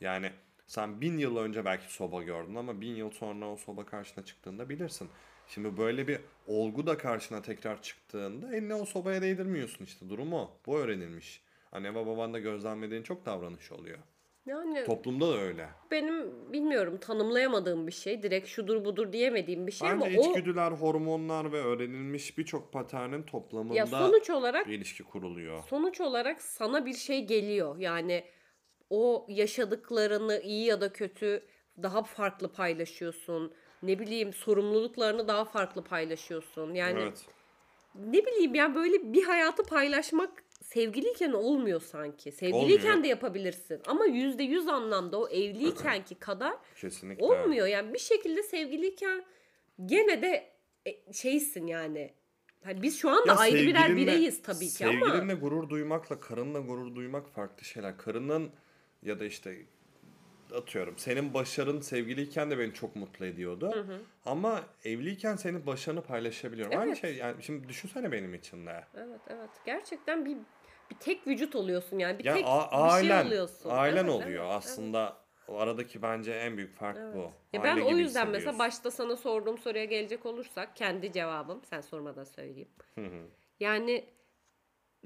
Yani 0.00 0.30
sen 0.66 1.00
bin 1.00 1.18
yıl 1.18 1.36
önce 1.36 1.64
belki 1.64 1.92
soba 1.94 2.22
gördün 2.22 2.54
ama 2.54 2.80
bin 2.80 2.94
yıl 2.94 3.10
sonra 3.10 3.52
o 3.52 3.56
soba 3.56 3.86
karşına 3.86 4.24
çıktığında 4.24 4.68
bilirsin. 4.68 5.08
Şimdi 5.48 5.76
böyle 5.76 6.08
bir 6.08 6.20
olgu 6.46 6.86
da 6.86 6.98
karşına 6.98 7.42
tekrar 7.42 7.82
çıktığında 7.82 8.56
eline 8.56 8.74
o 8.74 8.84
sobaya 8.84 9.22
değdirmiyorsun 9.22 9.84
işte 9.84 10.08
durum 10.08 10.32
o. 10.32 10.50
Bu 10.66 10.78
öğrenilmiş. 10.78 11.42
Anne 11.72 11.94
ve 11.94 12.06
babanda 12.06 12.38
gözlemlediğin 12.38 13.02
çok 13.02 13.26
davranış 13.26 13.72
oluyor. 13.72 13.98
Yani 14.46 14.84
Toplumda 14.84 15.28
da 15.28 15.38
öyle. 15.38 15.68
benim 15.90 16.52
bilmiyorum 16.52 16.98
tanımlayamadığım 17.00 17.86
bir 17.86 17.92
şey. 17.92 18.22
Direkt 18.22 18.48
şudur 18.48 18.84
budur 18.84 19.12
diyemediğim 19.12 19.66
bir 19.66 19.72
şey 19.72 19.88
Bence 19.88 20.06
ama 20.06 20.18
o 20.18 20.30
içgüdüler, 20.30 20.70
hormonlar 20.70 21.52
ve 21.52 21.60
öğrenilmiş 21.60 22.38
birçok 22.38 22.72
paternin 22.72 23.22
toplamında 23.22 23.74
ya 23.74 23.86
sonuç 23.86 24.30
olarak 24.30 24.68
bir 24.68 24.72
ilişki 24.72 25.02
kuruluyor. 25.02 25.62
sonuç 25.62 26.00
olarak 26.00 26.42
sana 26.42 26.86
bir 26.86 26.94
şey 26.94 27.26
geliyor. 27.26 27.78
Yani 27.78 28.24
o 28.90 29.26
yaşadıklarını 29.28 30.40
iyi 30.40 30.66
ya 30.66 30.80
da 30.80 30.92
kötü 30.92 31.42
daha 31.82 32.02
farklı 32.02 32.52
paylaşıyorsun. 32.52 33.52
Ne 33.82 33.98
bileyim 33.98 34.32
sorumluluklarını 34.32 35.28
daha 35.28 35.44
farklı 35.44 35.84
paylaşıyorsun. 35.84 36.74
Yani 36.74 37.00
evet. 37.00 37.26
ne 37.94 38.26
bileyim 38.26 38.54
ya 38.54 38.74
böyle 38.74 39.12
bir 39.12 39.24
hayatı 39.24 39.62
paylaşmak 39.62 40.45
sevgiliyken 40.66 41.32
olmuyor 41.32 41.80
sanki. 41.80 42.32
Sevgiliyken 42.32 42.86
Olmuyor. 42.88 43.02
de 43.04 43.08
yapabilirsin. 43.08 43.80
Ama 43.86 44.04
yüzde 44.04 44.42
yüz 44.42 44.68
anlamda 44.68 45.20
o 45.20 45.28
evliykenki 45.28 46.14
kadar 46.14 46.54
Kesinlikle. 46.80 47.24
olmuyor. 47.24 47.66
Yani 47.66 47.94
bir 47.94 47.98
şekilde 47.98 48.42
sevgiliyken 48.42 49.24
gene 49.86 50.22
de 50.22 50.50
e, 50.86 51.12
şeysin 51.12 51.66
yani. 51.66 52.12
Hani 52.64 52.82
biz 52.82 52.98
şu 52.98 53.10
anda 53.10 53.32
Ya 53.32 53.38
ayrı 53.38 53.66
birer 53.66 53.96
bireyiz 53.96 54.42
tabii 54.42 54.68
ki 54.68 54.86
ama. 54.86 55.06
Sevgilinle 55.06 55.34
gurur 55.34 55.68
duymakla 55.68 56.20
karınla 56.20 56.60
gurur 56.60 56.94
duymak 56.94 57.28
farklı 57.28 57.64
şeyler. 57.64 57.98
Karının 57.98 58.50
ya 59.02 59.20
da 59.20 59.24
işte 59.24 59.56
atıyorum 60.54 60.94
senin 60.98 61.34
başarın 61.34 61.80
sevgiliyken 61.80 62.50
de 62.50 62.58
beni 62.58 62.74
çok 62.74 62.96
mutlu 62.96 63.26
ediyordu. 63.26 63.86
Ama 64.24 64.64
evliyken 64.84 65.36
senin 65.36 65.66
başarını 65.66 66.02
paylaşabiliyorum. 66.02 66.78
Aynı 66.78 66.90
Evet. 66.90 67.00
şey 67.00 67.16
yani 67.16 67.42
şimdi 67.42 67.68
düşünsene 67.68 68.12
benim 68.12 68.34
için 68.34 68.66
de. 68.66 68.84
Evet 68.96 69.20
evet. 69.28 69.50
Gerçekten 69.66 70.24
bir 70.24 70.36
bir 70.90 70.94
tek 70.96 71.26
vücut 71.26 71.56
oluyorsun 71.56 71.98
yani. 71.98 72.18
Bir 72.18 72.24
Ya 72.24 72.34
tek 72.34 72.44
a- 72.46 73.00
bir 73.00 73.06
şey 73.08 73.26
oluyorsun. 73.26 73.70
ailen 73.70 74.04
Evet, 74.04 74.14
oluyor 74.14 74.44
evet, 74.44 74.54
aslında. 74.54 75.26
O 75.48 75.56
aradaki 75.58 76.02
bence 76.02 76.32
en 76.32 76.56
büyük 76.56 76.76
fark 76.76 76.98
evet. 77.00 77.14
bu. 77.14 77.32
Ya 77.52 77.64
ben 77.64 77.80
o 77.80 77.96
yüzden 77.96 78.28
mesela 78.28 78.58
başta 78.58 78.90
sana 78.90 79.16
sorduğum 79.16 79.58
soruya 79.58 79.84
gelecek 79.84 80.26
olursak 80.26 80.76
kendi 80.76 81.12
cevabım 81.12 81.64
sen 81.64 81.80
sormadan 81.80 82.24
söyleyeyim. 82.24 82.68
Yani 83.60 84.04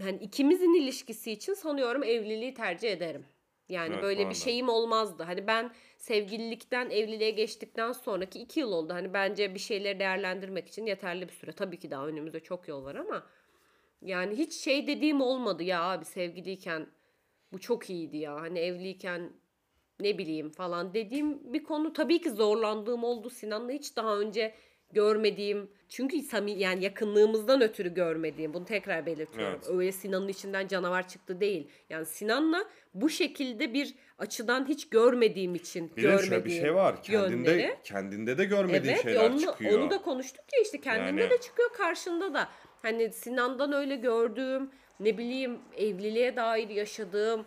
hani 0.00 0.16
ikimizin 0.18 0.74
ilişkisi 0.82 1.32
için 1.32 1.54
sanıyorum 1.54 2.02
evliliği 2.04 2.54
tercih 2.54 2.92
ederim. 2.92 3.24
Yani 3.68 3.92
Evet, 3.92 4.02
böyle 4.02 4.30
bir 4.30 4.34
şeyim 4.34 4.68
olmazdı. 4.68 5.22
Hani 5.22 5.46
ben 5.46 5.70
sevgililikten 5.98 6.90
evliliğe 6.90 7.30
geçtikten 7.30 7.92
sonraki 7.92 8.40
iki 8.40 8.60
yıl 8.60 8.72
oldu. 8.72 8.94
Hani 8.94 9.14
bence 9.14 9.54
bir 9.54 9.58
şeyleri 9.58 9.98
değerlendirmek 9.98 10.68
için 10.68 10.86
yeterli 10.86 11.28
bir 11.28 11.32
süre. 11.32 11.52
Tabii 11.52 11.78
ki 11.78 11.90
daha 11.90 12.06
önümüzde 12.06 12.40
çok 12.40 12.68
yol 12.68 12.84
var 12.84 12.94
ama 12.94 13.26
yani 14.02 14.38
hiç 14.38 14.52
şey 14.54 14.86
dediğim 14.86 15.20
olmadı 15.20 15.62
ya 15.62 15.82
abi 15.82 16.04
sevgiliyken 16.04 16.86
bu 17.52 17.58
çok 17.60 17.90
iyiydi 17.90 18.16
ya. 18.16 18.34
Hani 18.40 18.58
evliyken 18.58 19.32
ne 20.00 20.18
bileyim 20.18 20.50
falan 20.50 20.94
dediğim 20.94 21.52
bir 21.52 21.64
konu 21.64 21.92
tabii 21.92 22.20
ki 22.20 22.30
zorlandığım 22.30 23.04
oldu. 23.04 23.30
Sinan'la 23.30 23.72
hiç 23.72 23.96
daha 23.96 24.18
önce 24.18 24.54
görmediğim 24.92 25.70
çünkü 25.88 26.22
sami 26.22 26.52
yani 26.52 26.84
yakınlığımızdan 26.84 27.60
ötürü 27.62 27.94
görmediğim 27.94 28.54
bunu 28.54 28.64
tekrar 28.64 29.06
belirtiyorum. 29.06 29.60
Evet. 29.64 29.76
Öyle 29.78 29.92
Sinan'ın 29.92 30.28
içinden 30.28 30.66
canavar 30.68 31.08
çıktı 31.08 31.40
değil. 31.40 31.68
Yani 31.90 32.06
Sinan'la 32.06 32.64
bu 32.94 33.08
şekilde 33.10 33.74
bir 33.74 33.94
açıdan 34.18 34.68
hiç 34.68 34.88
görmediğim 34.88 35.54
için 35.54 35.96
Bir 35.96 36.02
görmediğim 36.02 36.28
şöyle 36.30 36.44
bir 36.44 36.50
şey 36.50 36.74
var. 36.74 37.02
Kendinde 37.02 37.50
yönleri. 37.50 37.76
kendinde 37.84 38.38
de 38.38 38.44
görmediğin 38.44 38.94
Evet 38.94 39.02
şeyler 39.02 39.30
onu, 39.30 39.40
çıkıyor. 39.40 39.80
onu 39.80 39.90
da 39.90 40.02
konuştuk 40.02 40.44
ya 40.52 40.60
işte 40.62 40.80
kendinde 40.80 41.20
Yani- 41.22 41.30
de 41.30 41.40
çıkıyor 41.40 41.72
karşında 41.72 42.34
da. 42.34 42.48
Hani 42.82 43.12
Sinan'dan 43.12 43.72
öyle 43.72 43.96
gördüğüm 43.96 44.70
ne 45.00 45.18
bileyim 45.18 45.58
evliliğe 45.76 46.36
dair 46.36 46.68
yaşadığım 46.68 47.46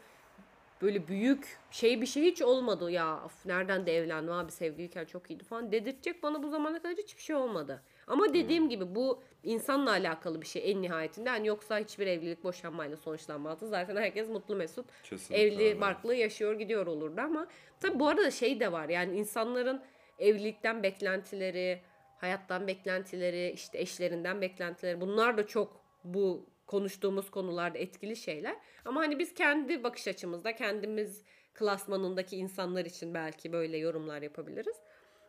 böyle 0.81 1.07
büyük 1.07 1.57
şey 1.71 2.01
bir 2.01 2.05
şey 2.05 2.23
hiç 2.23 2.41
olmadı 2.41 2.91
ya 2.91 3.23
of, 3.25 3.45
nereden 3.45 3.85
de 3.85 3.97
evlendim 3.97 4.33
abi 4.33 4.51
sevgiliyken 4.51 5.05
çok 5.05 5.31
iyiydi 5.31 5.43
falan 5.43 5.71
dedirtecek 5.71 6.23
bana 6.23 6.43
bu 6.43 6.49
zamana 6.49 6.81
kadar 6.81 6.97
hiçbir 6.97 7.21
şey 7.21 7.35
olmadı. 7.35 7.81
Ama 8.07 8.33
dediğim 8.33 8.69
gibi 8.69 8.95
bu 8.95 9.21
insanla 9.43 9.91
alakalı 9.91 10.41
bir 10.41 10.47
şey 10.47 10.71
en 10.71 10.81
nihayetinde. 10.81 11.29
Yani 11.29 11.47
yoksa 11.47 11.79
hiçbir 11.79 12.07
evlilik 12.07 12.43
boşanmayla 12.43 12.97
sonuçlanmazdı. 12.97 13.67
Zaten 13.67 13.95
herkes 13.95 14.29
mutlu 14.29 14.55
mesut 14.55 14.85
Kesinlikle 15.03 15.43
evli 15.43 15.63
öyle. 15.63 15.81
barklı 15.81 16.15
yaşıyor 16.15 16.53
gidiyor 16.53 16.87
olurdu 16.87 17.21
ama 17.21 17.47
tabii 17.79 17.99
bu 17.99 18.07
arada 18.07 18.31
şey 18.31 18.59
de 18.59 18.71
var 18.71 18.89
yani 18.89 19.17
insanların 19.17 19.81
evlilikten 20.19 20.83
beklentileri, 20.83 21.81
hayattan 22.23 22.67
beklentileri, 22.67 23.51
işte 23.51 23.77
eşlerinden 23.77 24.41
beklentileri 24.41 25.01
bunlar 25.01 25.37
da 25.37 25.47
çok 25.47 25.83
bu 26.03 26.45
konuştuğumuz 26.67 27.31
konularda 27.31 27.77
etkili 27.77 28.15
şeyler. 28.15 28.55
Ama 28.85 29.01
hani 29.01 29.19
biz 29.19 29.33
kendi 29.33 29.83
bakış 29.83 30.07
açımızda 30.07 30.55
kendimiz 30.55 31.23
klasmanındaki 31.53 32.37
insanlar 32.37 32.85
için 32.85 33.13
belki 33.13 33.53
böyle 33.53 33.77
yorumlar 33.77 34.21
yapabiliriz. 34.21 34.75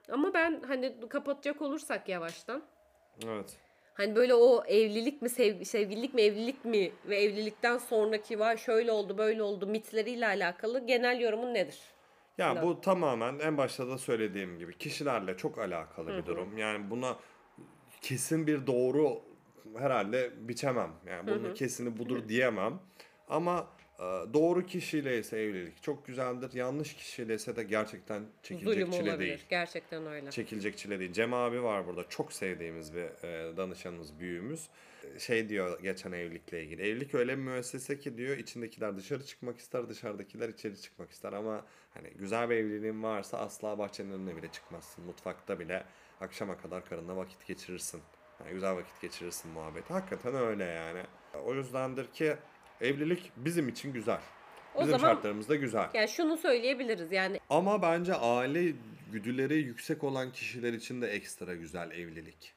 Ama 0.08 0.34
ben 0.34 0.62
hani 0.66 1.08
kapatacak 1.08 1.62
olursak 1.62 2.08
yavaştan 2.08 2.62
Evet. 3.26 3.56
Hani 3.94 4.16
böyle 4.16 4.34
o 4.34 4.64
evlilik 4.66 5.22
mi 5.22 5.28
sev- 5.28 5.64
sevgililik 5.64 6.14
mi 6.14 6.22
evlilik 6.22 6.64
mi 6.64 6.92
ve 7.08 7.16
evlilikten 7.22 7.78
sonraki 7.78 8.38
var 8.38 8.56
şöyle 8.56 8.92
oldu 8.92 9.18
böyle 9.18 9.42
oldu 9.42 9.66
mitleriyle 9.66 10.26
alakalı 10.26 10.86
genel 10.86 11.20
yorumun 11.20 11.54
nedir? 11.54 11.93
Ya 12.38 12.50
Sinan. 12.50 12.66
bu 12.66 12.80
tamamen 12.80 13.38
en 13.38 13.58
başta 13.58 13.88
da 13.88 13.98
söylediğim 13.98 14.58
gibi 14.58 14.78
kişilerle 14.78 15.36
çok 15.36 15.58
alakalı 15.58 16.16
bir 16.16 16.26
durum. 16.26 16.58
Yani 16.58 16.90
buna 16.90 17.16
kesin 18.00 18.46
bir 18.46 18.66
doğru 18.66 19.20
herhalde 19.78 20.30
biçemem. 20.38 20.90
Yani 21.06 21.30
bunun 21.30 21.54
kesini 21.54 21.98
budur 21.98 22.22
diyemem. 22.28 22.78
Ama 23.28 23.66
e, 23.98 24.02
doğru 24.34 24.66
kişiyle 24.66 25.18
ise 25.18 25.38
evlilik 25.38 25.82
çok 25.82 26.06
güzeldir. 26.06 26.52
Yanlış 26.52 26.94
kişiyle 26.94 27.34
ise 27.34 27.56
de 27.56 27.62
gerçekten 27.62 28.22
çekilecek 28.42 28.74
Zulüm 28.86 28.90
çile 28.90 29.10
olabilir. 29.10 29.28
değil. 29.28 29.44
Gerçekten 29.50 30.06
öyle. 30.06 30.30
Çekilecek 30.30 30.78
çile 30.78 31.00
değil. 31.00 31.12
Cem 31.12 31.34
abi 31.34 31.62
var 31.62 31.86
burada. 31.86 32.08
Çok 32.08 32.32
sevdiğimiz 32.32 32.94
bir 32.94 33.24
e, 33.28 33.56
danışanımız, 33.56 34.18
büyüğümüz. 34.20 34.68
Şey 35.18 35.48
diyor 35.48 35.82
geçen 35.82 36.12
evlilikle 36.12 36.62
ilgili. 36.64 36.82
Evlilik 36.82 37.14
öyle 37.14 37.32
bir 37.38 37.42
müessese 37.42 37.98
ki 37.98 38.16
diyor 38.16 38.36
içindekiler 38.36 38.96
dışarı 38.96 39.26
çıkmak 39.26 39.58
ister, 39.58 39.88
dışarıdakiler 39.88 40.48
içeri 40.48 40.80
çıkmak 40.80 41.10
ister. 41.10 41.32
Ama 41.32 41.66
hani 41.94 42.10
güzel 42.10 42.50
bir 42.50 42.56
evliliğin 42.56 43.02
varsa 43.02 43.38
asla 43.38 43.78
bahçenin 43.78 44.12
önüne 44.12 44.36
bile 44.36 44.48
çıkmazsın. 44.48 45.04
Mutfakta 45.04 45.58
bile 45.60 45.84
akşama 46.20 46.56
kadar 46.56 46.84
karınla 46.84 47.16
vakit 47.16 47.46
geçirirsin. 47.46 48.00
Yani 48.40 48.52
güzel 48.52 48.76
vakit 48.76 49.00
geçirirsin 49.00 49.50
muhabbeti. 49.50 49.92
Hakikaten 49.92 50.34
öyle 50.34 50.64
yani. 50.64 51.02
O 51.44 51.54
yüzdendir 51.54 52.06
ki 52.12 52.36
evlilik 52.80 53.32
bizim 53.36 53.68
için 53.68 53.92
güzel. 53.92 54.20
O 54.74 54.80
Bizim 54.80 54.90
zaman- 54.98 55.14
şartlarımızda 55.14 55.54
güzel. 55.56 55.88
Yani 55.94 56.08
şunu 56.08 56.36
söyleyebiliriz 56.36 57.12
yani 57.12 57.40
Ama 57.50 57.82
bence 57.82 58.14
aile 58.14 58.72
güdüleri 59.12 59.54
yüksek 59.58 60.04
olan 60.04 60.32
kişiler 60.32 60.72
için 60.72 61.02
de 61.02 61.06
ekstra 61.08 61.54
güzel 61.54 61.90
evlilik. 61.90 62.54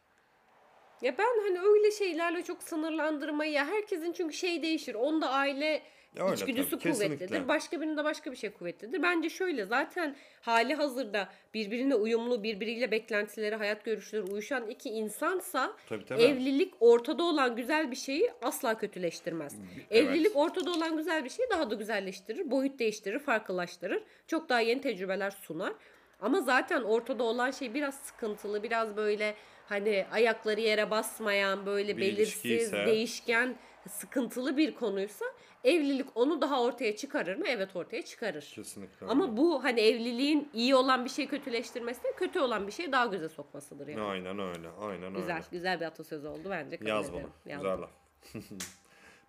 Ya 1.02 1.18
ben 1.18 1.40
hani 1.48 1.60
öyle 1.60 1.92
şeylerle 1.92 2.44
çok 2.44 2.64
sınırlandırmayı 2.64 3.60
herkesin 3.60 4.14
çünkü 4.14 4.34
şey 4.34 4.64
değişir. 4.64 4.96
Onda 4.96 5.30
aile 5.30 5.82
öyle 6.20 6.34
içgüdüsü 6.34 6.70
tabii, 6.70 6.82
kuvvetlidir. 6.82 7.20
kesinlikle. 7.20 7.48
Başka 7.48 7.82
birinde 7.82 8.04
başka 8.04 8.32
bir 8.32 8.38
şey 8.38 8.50
kuvvetlidir. 8.50 9.04
Bence 9.04 9.30
şöyle 9.30 9.66
zaten 9.66 10.16
hali 10.42 10.76
hazırda 10.76 11.30
birbirine 11.54 11.96
uyumlu, 11.96 12.44
birbiriyle 12.44 12.92
beklentileri, 12.92 13.56
hayat 13.56 13.86
görüşleri 13.86 14.22
uyuşan 14.22 14.70
iki 14.70 14.90
insansa 14.90 15.74
Tabii, 15.90 16.06
tabii. 16.06 16.22
evlilik 16.22 16.74
ortada 16.80 17.24
olan 17.24 17.56
güzel 17.56 17.92
bir 17.92 17.96
şeyi 17.96 18.32
asla 18.42 18.78
kötüleştirmez. 18.78 19.56
Evlilik 19.92 20.36
ortada 20.36 20.72
olan 20.72 20.98
güzel 20.98 21.24
bir 21.24 21.30
şeyi 21.30 21.50
daha 21.50 21.70
da 21.70 21.76
güzelleştirir, 21.76 22.52
boyut 22.52 22.80
değiştirir, 22.80 23.20
farklılaştırır. 23.20 24.04
Çok 24.28 24.50
daha 24.50 24.60
yeni 24.62 24.82
tecrübeler 24.82 25.32
sunar. 25.32 25.74
Ama 26.22 26.42
zaten 26.42 26.82
ortada 26.84 27.24
olan 27.24 27.52
şey 27.52 27.74
biraz 27.74 27.96
sıkıntılı, 27.96 28.64
biraz 28.64 28.98
böyle 28.98 29.36
hani 29.70 30.06
ayakları 30.12 30.62
yere 30.62 30.92
basmayan, 30.92 31.66
böyle 31.66 31.98
Bir 31.98 32.02
belirsiz, 32.02 32.72
değişken, 32.74 33.56
sıkıntılı 33.90 34.58
bir 34.58 34.76
konuysa 34.76 35.26
evlilik 35.64 36.08
onu 36.16 36.42
daha 36.42 36.62
ortaya 36.64 36.96
çıkarır 36.96 37.36
mı? 37.36 37.46
Evet 37.48 37.76
ortaya 37.76 38.02
çıkarır. 38.06 38.52
Kesinlikle. 38.56 39.06
Ama 39.06 39.38
bu 39.38 39.64
hani 39.64 39.80
evliliğin 39.80 40.50
iyi 40.54 40.76
olan 40.76 41.06
bir 41.06 41.10
şey 41.10 41.28
kötüleştirmesi 41.28 42.02
kötü 42.18 42.40
olan 42.40 42.68
bir 42.68 42.72
şey 42.72 42.92
daha 42.92 43.06
göze 43.06 43.30
sokmasıdır 43.30 43.88
yani. 43.88 44.02
Aynen 44.02 44.40
öyle. 44.40 44.70
Aynen 44.82 45.14
Güzel, 45.14 45.36
öyle. 45.36 45.46
güzel 45.52 45.80
bir 45.80 45.86
atasözü 45.86 46.28
oldu 46.28 46.48
bence. 46.50 46.78
kabul 46.78 46.90
Yaz 46.90 47.14
bunu. 47.14 47.30
Güzel 47.46 47.82
laf. 47.82 47.90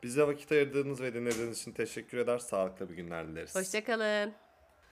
Bize 0.03 0.27
vakit 0.27 0.53
ayırdığınız 0.53 1.01
ve 1.03 1.15
dinlediğiniz 1.15 1.61
için 1.61 1.73
teşekkür 1.73 2.19
eder. 2.19 2.39
Sağlıklı 2.39 2.91
bir 2.91 2.95
günler 2.95 3.29
dileriz. 3.29 3.55
Hoşçakalın. 3.57 4.33